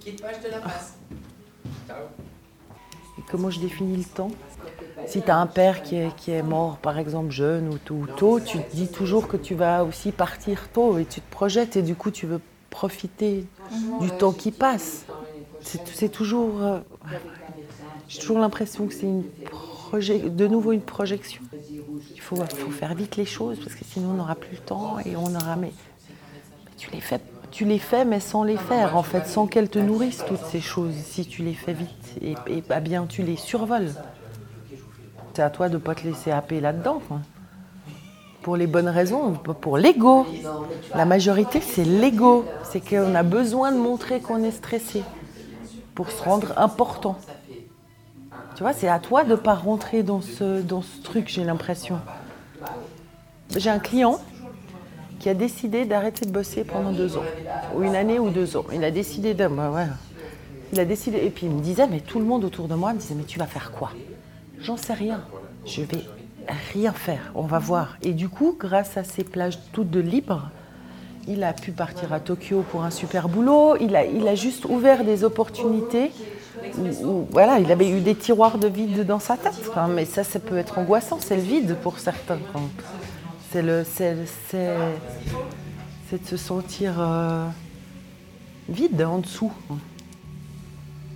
Quitte 0.01 0.23
pas, 0.23 0.33
je 0.33 0.47
te 0.47 0.51
la 0.51 0.59
passe. 0.59 0.95
Et 3.19 3.23
comment 3.31 3.51
je 3.51 3.61
définis 3.61 3.97
le 3.97 4.05
temps? 4.05 4.31
Si 5.07 5.23
tu 5.23 5.31
as 5.31 5.37
un 5.37 5.47
père 5.47 5.83
qui 5.83 5.97
est, 5.97 6.15
qui 6.17 6.31
est, 6.31 6.43
mort, 6.43 6.79
par 6.79 6.99
exemple, 6.99 7.31
jeune 7.31 7.69
ou 7.69 7.79
tôt, 7.79 7.95
ou 7.95 8.07
tôt, 8.07 8.41
tu 8.41 8.59
te 8.59 8.75
dis 8.75 8.89
toujours 8.89 9.29
que 9.29 9.37
tu 9.37 9.55
vas 9.55 9.85
aussi 9.85 10.13
partir 10.13 10.69
tôt 10.71 10.99
et 10.99 11.05
tu 11.05 11.21
te 11.21 11.31
projettes 11.31 11.77
et 11.77 11.83
du 11.83 11.95
coup, 11.95 12.11
tu 12.11 12.27
veux 12.27 12.41
profiter 12.71 13.47
du 14.01 14.11
temps 14.11 14.33
qui 14.33 14.51
passe. 14.51 15.05
C'est 15.61 16.11
toujours. 16.11 16.63
Euh, 16.63 16.81
j'ai 18.09 18.21
toujours 18.21 18.39
l'impression 18.39 18.87
que 18.87 18.95
c'est 18.95 19.07
une 19.07 19.25
de 19.99 20.47
nouveau 20.47 20.73
une 20.73 20.83
projection. 20.83 21.43
Il 22.15 22.21
faut, 22.21 22.37
faut, 22.37 22.71
faire 22.71 22.95
vite 22.95 23.17
les 23.17 23.25
choses 23.25 23.59
parce 23.59 23.75
que 23.75 23.85
sinon 23.85 24.11
on 24.11 24.15
n'aura 24.15 24.35
plus 24.35 24.53
le 24.53 24.59
temps 24.59 24.99
et 25.05 25.17
on 25.17 25.35
aura. 25.35 25.57
Mais, 25.57 25.73
tu 26.77 26.91
les 26.91 27.01
fais, 27.01 27.21
tu 27.51 27.65
les 27.65 27.79
fais, 27.79 28.05
mais 28.05 28.21
sans 28.21 28.43
les 28.43 28.57
faire 28.57 28.97
en 28.97 29.03
fait, 29.03 29.27
sans 29.27 29.47
qu'elles 29.47 29.71
te 29.71 29.79
nourrissent 29.79 30.25
toutes 30.27 30.45
ces 30.51 30.61
choses. 30.61 30.95
Si 30.95 31.27
tu 31.27 31.43
les 31.43 31.55
fais 31.55 31.73
vite 31.73 31.89
et, 32.21 32.35
et 32.49 32.63
bah 32.63 32.81
bien 32.81 33.07
tu 33.07 33.23
les 33.23 33.37
survoles. 33.37 33.93
C'est 35.35 35.43
à 35.43 35.51
toi 35.51 35.69
de 35.69 35.75
ne 35.75 35.79
pas 35.79 35.97
te 35.97 36.07
laisser 36.07 36.31
happer 36.31 36.61
là-dedans. 36.61 37.03
Pour 38.43 38.57
les 38.57 38.69
bonnes 38.69 38.89
raisons, 38.89 39.33
pour 39.33 39.79
l'ego. 39.79 40.27
La 40.95 41.05
majorité, 41.05 41.61
c'est 41.61 41.85
l'ego. 41.85 42.45
C'est 42.63 42.81
qu'on 42.81 43.15
a 43.17 43.25
besoin 43.25 43.73
de 43.73 43.77
montrer 43.79 44.21
qu'on 44.21 44.45
est 44.45 44.53
stressé 44.53 45.03
pour 45.97 46.13
se 46.13 46.23
rendre 46.23 46.57
important. 46.57 47.17
Tu 48.55 48.63
vois, 48.63 48.73
c'est 48.73 48.87
à 48.87 49.01
toi 49.01 49.25
de 49.25 49.31
ne 49.31 49.37
pas 49.37 49.55
rentrer 49.55 50.05
dans 50.05 50.21
ce, 50.21 50.63
dans 50.63 50.83
ce 50.83 51.03
truc, 51.03 51.29
j'ai 51.29 51.43
l'impression. 51.43 51.99
J'ai 53.57 53.71
un 53.71 53.81
client 53.81 54.21
qui 55.19 55.29
a 55.29 55.35
décidé 55.35 55.85
d'arrêter 55.85 56.27
de 56.27 56.31
bosser 56.31 56.63
pendant 56.63 56.93
deux 56.93 57.17
ans, 57.17 57.25
ou 57.75 57.83
une 57.83 57.97
année 57.97 58.21
ou 58.21 58.31
deux 58.31 58.57
ans. 58.57 58.65
Il 58.73 58.85
a 58.85 58.93
décidé 58.93 59.35
de. 59.35 59.49
Bah. 59.49 59.87
Il 60.73 60.79
a 60.79 60.85
décidé. 60.85 61.19
Et 61.19 61.31
puis 61.31 61.47
il 61.47 61.53
me 61.53 61.61
disait, 61.61 61.89
mais 61.89 62.01
tout 62.01 62.21
le 62.21 62.25
monde 62.25 62.45
autour 62.45 62.69
de 62.69 62.75
moi 62.75 62.93
me 62.93 62.99
disait, 62.99 63.15
mais 63.17 63.25
tu 63.25 63.41
vas 63.41 63.47
faire 63.47 63.73
quoi? 63.73 63.91
J'en 64.65 64.79
sais 64.79 64.95
rien. 64.95 65.21
Je 65.67 65.83
vais 65.83 66.05
rien 66.73 66.93
faire. 66.93 67.31
On 67.35 67.43
va 67.43 67.59
voir. 67.59 67.99
Et 68.03 68.13
du 68.13 68.31
coup, 68.31 68.57
grâce 68.59 68.97
à 68.97 69.05
ces 69.05 69.23
plages 69.23 69.59
toutes 69.73 69.91
de 69.91 70.01
libre, 70.01 70.49
il 71.29 71.45
a 71.45 71.53
pu 71.53 71.71
partir 71.71 72.15
à 72.15 72.21
Tokyo 72.21 72.65
pour 72.71 72.83
un 72.83 72.91
super 72.91 73.29
boulot. 73.29 73.77
Il 73.77 73.95
a, 73.95 74.35
juste 74.35 74.65
ouvert 74.65 75.05
des 75.05 75.23
opportunités 75.23 76.11
voilà, 77.31 77.59
il 77.59 77.71
avait 77.71 77.91
eu 77.91 78.01
des 78.01 78.15
tiroirs 78.15 78.57
de 78.59 78.69
vide 78.69 79.05
dans 79.05 79.19
sa 79.19 79.37
tête. 79.37 79.71
mais 79.91 80.07
ça, 80.07 80.25
ça 80.25 80.39
peut 80.39 80.57
être 80.57 80.79
angoissant. 80.79 81.19
C'est 81.21 81.37
le 81.37 81.43
vide 81.43 81.77
pour 81.83 81.99
certains. 81.99 82.39
C'est 83.53 83.61
le, 83.63 83.85
c'est, 83.85 84.17
de 86.13 86.27
se 86.27 86.37
sentir 86.37 86.95
euh, 86.99 87.47
vide 88.69 89.03
en 89.03 89.19
dessous. 89.19 89.53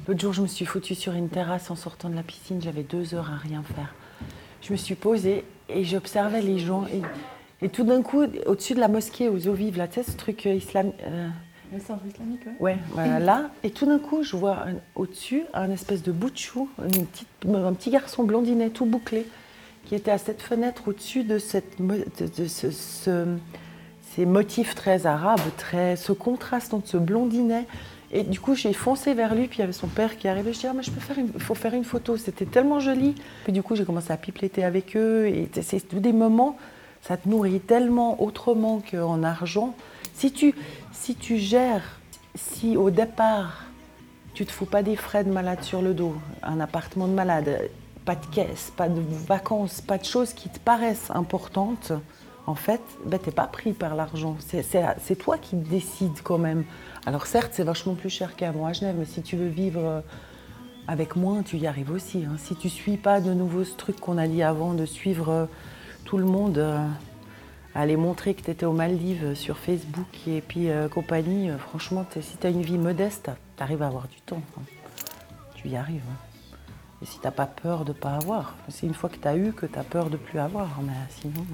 L'autre 0.08 0.20
jour, 0.22 0.32
je 0.32 0.40
me 0.40 0.46
suis 0.46 0.64
foutue 0.64 0.94
sur 0.94 1.12
une 1.12 1.28
terrasse 1.28 1.70
en 1.70 1.76
sortant 1.76 2.08
de 2.08 2.14
la 2.14 2.22
piscine. 2.22 2.62
J'avais 2.62 2.82
deux 2.82 3.14
heures 3.14 3.30
à 3.30 3.36
rien 3.36 3.62
faire. 3.62 3.94
Je 4.62 4.72
me 4.72 4.78
suis 4.78 4.94
posée 4.94 5.44
et 5.68 5.84
j'observais 5.84 6.40
les 6.40 6.58
gens. 6.58 6.86
Et, 7.60 7.68
tout 7.68 7.84
d'un 7.84 8.00
coup, 8.00 8.22
au-dessus 8.46 8.72
de 8.72 8.80
la 8.80 8.88
mosquée 8.88 9.28
aux 9.28 9.48
eaux 9.48 9.52
vives, 9.52 9.76
là, 9.76 9.86
tu 9.86 9.96
sais, 9.96 10.10
ce 10.10 10.16
truc 10.16 10.46
euh, 10.46 10.54
islamique. 10.54 10.94
Euh, 11.04 11.28
le 11.74 11.78
centre 11.78 12.06
islamique, 12.06 12.40
oui. 12.46 12.54
Ouais, 12.58 12.78
voilà, 12.92 13.18
là. 13.18 13.50
Et 13.62 13.70
tout 13.70 13.84
d'un 13.84 13.98
coup, 13.98 14.22
je 14.22 14.34
vois 14.34 14.64
au-dessus 14.94 15.42
un 15.52 15.70
espèce 15.70 16.02
de 16.02 16.10
bout 16.10 16.30
de 16.30 16.38
chou, 16.38 16.70
une 16.82 17.04
petite, 17.04 17.28
un 17.46 17.74
petit 17.74 17.90
garçon 17.90 18.24
blondinet 18.24 18.70
tout 18.70 18.86
bouclé, 18.86 19.26
qui 19.84 19.94
était 19.94 20.10
à 20.10 20.16
cette 20.16 20.40
fenêtre 20.40 20.84
au-dessus 20.86 21.22
de, 21.22 21.36
cette, 21.36 21.82
de, 21.82 22.46
ce, 22.46 23.26
ces 24.14 24.24
motifs 24.24 24.74
très 24.74 25.04
arabes, 25.04 25.40
très, 25.58 25.96
ce 25.96 26.12
contraste 26.12 26.72
entre 26.72 26.88
ce 26.88 26.96
blondinet. 26.96 27.66
Et 28.10 28.22
du 28.22 28.40
coup, 28.40 28.54
j'ai 28.54 28.72
foncé 28.72 29.12
vers 29.12 29.34
lui, 29.34 29.48
puis 29.48 29.58
il 29.58 29.60
y 29.60 29.64
avait 29.64 29.72
son 29.72 29.86
père 29.86 30.16
qui 30.16 30.28
arrivait. 30.28 30.52
Je 30.52 30.60
dis, 30.60 30.66
ah, 30.66 30.72
mais 30.74 30.82
je 30.82 30.90
peux 30.90 31.00
faire 31.00 31.18
il 31.18 31.40
faut 31.40 31.54
faire 31.54 31.74
une 31.74 31.84
photo. 31.84 32.16
C'était 32.16 32.46
tellement 32.46 32.80
joli. 32.80 33.14
Puis 33.44 33.52
du 33.52 33.62
coup, 33.62 33.76
j'ai 33.76 33.84
commencé 33.84 34.12
à 34.12 34.16
pipeleter 34.16 34.64
avec 34.64 34.96
eux. 34.96 35.26
Et 35.26 35.48
c'est 35.60 35.94
des 35.94 36.12
moments, 36.12 36.56
ça 37.02 37.16
te 37.16 37.28
nourrit 37.28 37.60
tellement 37.60 38.22
autrement 38.22 38.80
qu'en 38.90 39.22
argent. 39.22 39.74
Si 40.14 40.32
tu, 40.32 40.54
si 40.92 41.14
tu 41.14 41.36
gères, 41.36 42.00
si 42.34 42.76
au 42.76 42.90
départ, 42.90 43.64
tu 44.34 44.46
te 44.46 44.52
fous 44.52 44.66
pas 44.66 44.82
des 44.82 44.96
frais 44.96 45.24
de 45.24 45.30
malade 45.30 45.62
sur 45.62 45.82
le 45.82 45.94
dos, 45.94 46.14
un 46.42 46.60
appartement 46.60 47.08
de 47.08 47.12
malade, 47.12 47.68
pas 48.04 48.14
de 48.14 48.26
caisse, 48.26 48.72
pas 48.76 48.88
de 48.88 49.00
vacances, 49.26 49.80
pas 49.80 49.98
de 49.98 50.04
choses 50.04 50.32
qui 50.32 50.48
te 50.48 50.58
paraissent 50.58 51.10
importantes, 51.10 51.92
en 52.48 52.54
fait, 52.54 52.80
ben, 53.04 53.20
tu 53.20 53.26
n'es 53.26 53.34
pas 53.34 53.46
pris 53.46 53.74
par 53.74 53.94
l'argent. 53.94 54.37
C'est 54.40 55.18
toi 55.18 55.37
qui 55.37 55.54
décides 55.54 56.22
quand 56.24 56.38
même. 56.38 56.64
Alors 57.04 57.26
certes, 57.26 57.52
c'est 57.52 57.62
vachement 57.62 57.94
plus 57.94 58.08
cher 58.08 58.32
moi 58.54 58.70
à 58.70 58.72
Genève, 58.72 58.96
mais 58.98 59.04
si 59.04 59.20
tu 59.20 59.37
veux 59.37 59.48
vivre 59.48 59.84
euh, 59.84 60.00
avec 60.87 61.14
moins, 61.14 61.42
tu 61.42 61.58
y 61.58 61.66
arrives 61.66 61.90
aussi. 61.90 62.24
Hein. 62.24 62.37
Si 62.38 62.56
tu 62.56 62.70
suis 62.70 62.96
pas 62.96 63.20
de 63.20 63.34
nouveau 63.34 63.64
ce 63.64 63.76
truc 63.76 64.00
qu'on 64.00 64.16
a 64.16 64.26
dit 64.26 64.42
avant, 64.42 64.72
de 64.72 64.87
suivre 64.87 65.28
euh, 65.28 65.46
tout 66.06 66.16
le 66.16 66.24
monde, 66.24 66.56
euh, 66.56 66.87
aller 67.74 67.98
montrer 67.98 68.32
que 68.32 68.40
tu 68.40 68.50
étais 68.50 68.64
aux 68.64 68.72
Maldives 68.72 69.34
sur 69.34 69.58
Facebook 69.58 70.08
et 70.26 70.40
puis 70.40 70.70
euh, 70.70 70.88
compagnie, 70.88 71.50
euh, 71.50 71.58
franchement, 71.58 72.06
si 72.18 72.38
tu 72.38 72.46
as 72.46 72.50
une 72.50 72.62
vie 72.62 72.78
modeste, 72.78 73.30
tu 73.58 73.62
arrives 73.62 73.82
à 73.82 73.88
avoir 73.88 74.08
du 74.08 74.22
temps. 74.22 74.40
Hein. 74.56 74.62
Tu 75.54 75.68
y 75.68 75.76
arrives. 75.76 76.00
Hein. 76.11 76.56
Et 77.02 77.04
si 77.04 77.20
tu 77.20 77.30
pas 77.30 77.46
peur 77.46 77.84
de 77.84 77.92
ne 77.92 77.98
pas 77.98 78.14
avoir, 78.14 78.56
c'est 78.70 78.87
une 78.87 78.94
fois 78.94 79.11
que 79.11 79.18
tu 79.18 79.28
as 79.28 79.37
eu 79.37 79.52
que 79.52 79.66
tu 79.66 79.78
as 79.78 79.84
peur 79.84 80.08
de 80.08 80.16
plus 80.16 80.38
avoir. 80.38 80.80
Mais 80.80 80.94
sinon. 81.11 81.44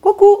Coucou 0.00 0.40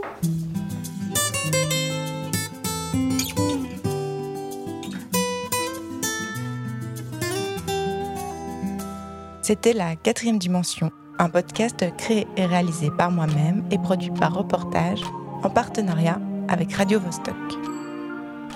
C'était 9.42 9.72
la 9.72 9.96
quatrième 9.96 10.38
dimension, 10.38 10.90
un 11.18 11.28
podcast 11.28 11.84
créé 11.98 12.26
et 12.36 12.46
réalisé 12.46 12.90
par 12.96 13.10
moi-même 13.10 13.64
et 13.70 13.78
produit 13.78 14.10
par 14.10 14.34
Reportage 14.34 15.02
en 15.42 15.50
partenariat 15.50 16.20
avec 16.48 16.72
Radio 16.72 16.98
Vostok. 16.98 17.34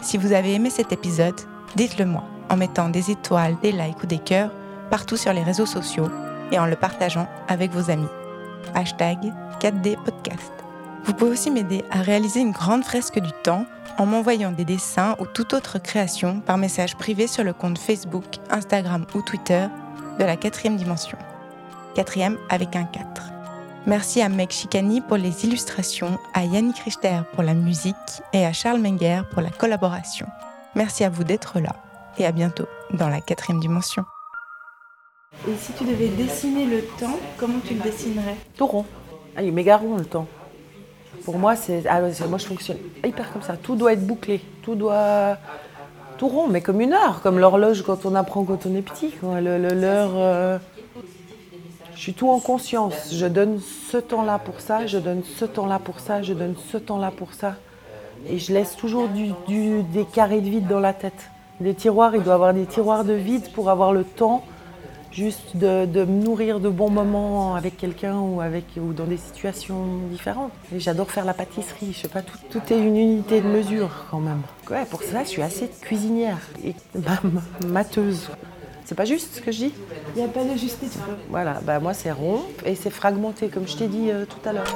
Si 0.01 0.17
vous 0.17 0.33
avez 0.33 0.55
aimé 0.55 0.71
cet 0.71 0.93
épisode, 0.93 1.39
dites-le 1.77 2.07
moi 2.07 2.25
en 2.49 2.57
mettant 2.57 2.89
des 2.89 3.11
étoiles, 3.11 3.57
des 3.63 3.73
likes 3.73 4.03
ou 4.03 4.07
des 4.07 4.19
cœurs 4.19 4.53
partout 4.91 5.17
sur 5.17 5.33
les 5.33 5.43
réseaux 5.43 5.67
sociaux 5.67 6.09
et 6.53 6.59
en 6.59 6.67
le 6.67 6.77
partageant 6.77 7.27
avec 7.49 7.73
vos 7.73 7.91
amis. 7.91 8.09
Hashtag 8.75 9.19
4D 9.61 9.97
Podcast. 10.03 10.64
Vous 11.05 11.13
pouvez 11.13 11.33
aussi 11.33 11.51
m'aider 11.51 11.85
à 11.91 12.01
réaliser 12.01 12.41
une 12.41 12.53
grande 12.53 12.83
fresque 12.83 13.19
du 13.19 13.31
temps 13.43 13.67
en 13.99 14.07
m'envoyant 14.07 14.53
des 14.53 14.65
dessins 14.65 15.17
ou 15.21 15.27
toute 15.27 15.53
autre 15.53 15.79
création 15.79 16.41
par 16.41 16.57
message 16.57 16.97
privé 16.97 17.27
sur 17.27 17.45
le 17.45 17.53
compte 17.53 17.79
Facebook, 17.79 18.25
Instagram 18.51 19.05
ou 19.15 19.21
Twitter 19.21 19.67
de 20.19 20.25
la 20.25 20.37
quatrième 20.37 20.77
dimension. 20.77 21.19
Quatrième 21.95 22.39
avec 22.49 22.75
un 22.75 22.85
4. 22.85 23.05
Merci 23.87 24.23
à 24.23 24.31
Meg 24.31 24.51
Chicani 24.51 25.03
pour 25.03 25.19
les 25.19 25.45
illustrations, 25.45 26.19
à 26.33 26.45
Yannick 26.45 26.79
Richter 26.79 27.21
pour 27.35 27.43
la 27.43 27.53
musique 27.53 27.95
et 28.33 28.47
à 28.47 28.55
Charles 28.55 28.81
Menger 28.81 29.23
pour 29.31 29.43
la 29.43 29.51
collaboration. 29.51 30.27
Merci 30.75 31.05
à 31.05 31.11
vous 31.11 31.23
d'être 31.23 31.61
là 31.61 31.77
et 32.17 32.25
à 32.25 32.33
bientôt 32.33 32.67
dans 32.95 33.11
la 33.11 33.21
quatrième 33.21 33.61
dimension. 33.61 34.05
Et 35.47 35.55
si 35.61 35.73
tu 35.75 35.85
devais 35.85 36.09
dessiner 36.09 36.65
le 36.65 36.83
temps, 36.99 37.19
comment 37.37 37.59
tu 37.63 37.75
le 37.75 37.81
dessinerais? 37.81 38.37
Tout 38.57 38.67
rond. 38.67 38.87
Ah, 39.37 39.43
il 39.43 39.49
est 39.49 39.53
méga 39.53 39.77
rond 39.77 39.97
le 39.97 40.07
temps. 40.07 40.27
Pour 41.25 41.39
moi, 41.39 41.57
c'est. 41.57 41.85
Ah, 41.89 42.01
moi, 42.01 42.39
je 42.39 42.47
fonctionne 42.47 42.79
hyper 43.05 43.33
comme 43.33 43.43
ça. 43.43 43.57
Tout 43.57 43.77
doit 43.77 43.93
être 43.93 44.07
bouclé. 44.07 44.41
Tout 44.63 44.75
doit. 44.75 45.37
Tout 46.19 46.29
rond, 46.29 46.47
mais 46.47 46.61
comme 46.61 46.81
une 46.81 46.93
heure, 46.93 47.23
comme 47.23 47.41
l'horloge 47.41 47.83
quand 47.83 48.07
on 48.07 48.15
apprend 48.15 48.45
quand 48.45 48.67
on 48.67 48.75
est 48.75 48.83
petit. 48.83 49.13
L'heure. 49.23 50.13
Euh, 50.15 50.59
je 51.95 52.01
suis 52.01 52.15
tout 52.15 52.29
en 52.29 52.39
conscience. 52.39 53.15
Je 53.15 53.27
donne 53.27 53.61
ce 53.91 53.97
temps-là 53.97 54.39
pour 54.39 54.61
ça, 54.61 54.87
je 54.87 54.99
donne 54.99 55.23
ce 55.25 55.45
temps-là 55.45 55.79
pour 55.79 56.01
ça, 56.01 56.23
je 56.23 56.35
donne 56.35 56.55
ce 56.71 56.77
temps-là 56.77 57.11
pour 57.11 57.33
ça. 57.33 57.55
Et 58.29 58.39
je 58.39 58.53
laisse 58.53 58.77
toujours 58.77 59.09
du, 59.09 59.83
des 59.83 60.05
carrés 60.05 60.41
de 60.41 60.49
vide 60.49 60.67
dans 60.67 60.81
la 60.81 60.93
tête. 60.93 61.31
Des 61.61 61.75
tiroirs, 61.75 62.15
il 62.17 62.23
doit 62.23 62.35
avoir 62.35 62.53
des 62.53 62.67
tiroirs 62.67 63.05
de 63.05 63.13
vide 63.13 63.51
pour 63.53 63.71
avoir 63.71 63.93
le 63.93 64.05
temps 64.05 64.45
juste 65.15 65.57
de, 65.57 65.87
me 66.05 66.25
nourrir 66.25 66.61
de 66.61 66.69
bons 66.69 66.91
moments 66.91 67.55
avec 67.55 67.77
quelqu'un 67.77 68.19
ou, 68.19 68.41
avec, 68.41 68.65
ou 68.77 68.93
dans 68.93 69.05
des 69.05 69.17
situations 69.17 70.09
différentes. 70.11 70.53
Et 70.75 70.81
j'adore 70.81 71.11
faire 71.11 71.25
la 71.25 71.35
pâtisserie, 71.35 71.93
je 71.93 72.01
sais 72.01 72.09
pas, 72.09 72.23
tout, 72.23 72.37
tout, 72.51 72.61
est 72.73 72.79
une 72.79 72.97
unité 72.97 73.41
de 73.41 73.47
mesure 73.47 74.07
quand 74.11 74.21
même. 74.21 74.43
Ouais, 74.71 74.85
pour 74.87 75.03
ça, 75.03 75.23
je 75.23 75.29
suis 75.29 75.43
assez 75.43 75.69
cuisinière 75.81 76.39
et 76.65 76.75
bah, 76.95 77.21
mateuse. 77.67 78.29
C'est 78.85 78.95
pas 78.95 79.07
juste 79.07 79.37
ce 79.37 79.41
que 79.41 79.51
je 79.51 79.59
dis? 79.59 79.73
Il 80.15 80.19
n'y 80.19 80.25
a 80.25 80.29
pas 80.29 80.45
de 80.45 80.59
justice. 80.59 80.99
Voilà, 81.31 81.61
bah 81.63 81.81
moi 81.81 81.95
c'est 81.95 82.13
rond 82.13 82.43
et 82.67 82.75
c'est 82.75 82.91
fragmenté, 82.91 83.49
comme 83.49 83.67
je 83.67 83.77
t'ai 83.77 83.89
dit 83.89 84.11
euh, 84.11 84.27
tout 84.27 84.47
à 84.47 84.53
l'heure. 84.53 84.75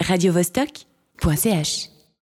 Radio 0.00 0.32
-Vostok 0.32 0.86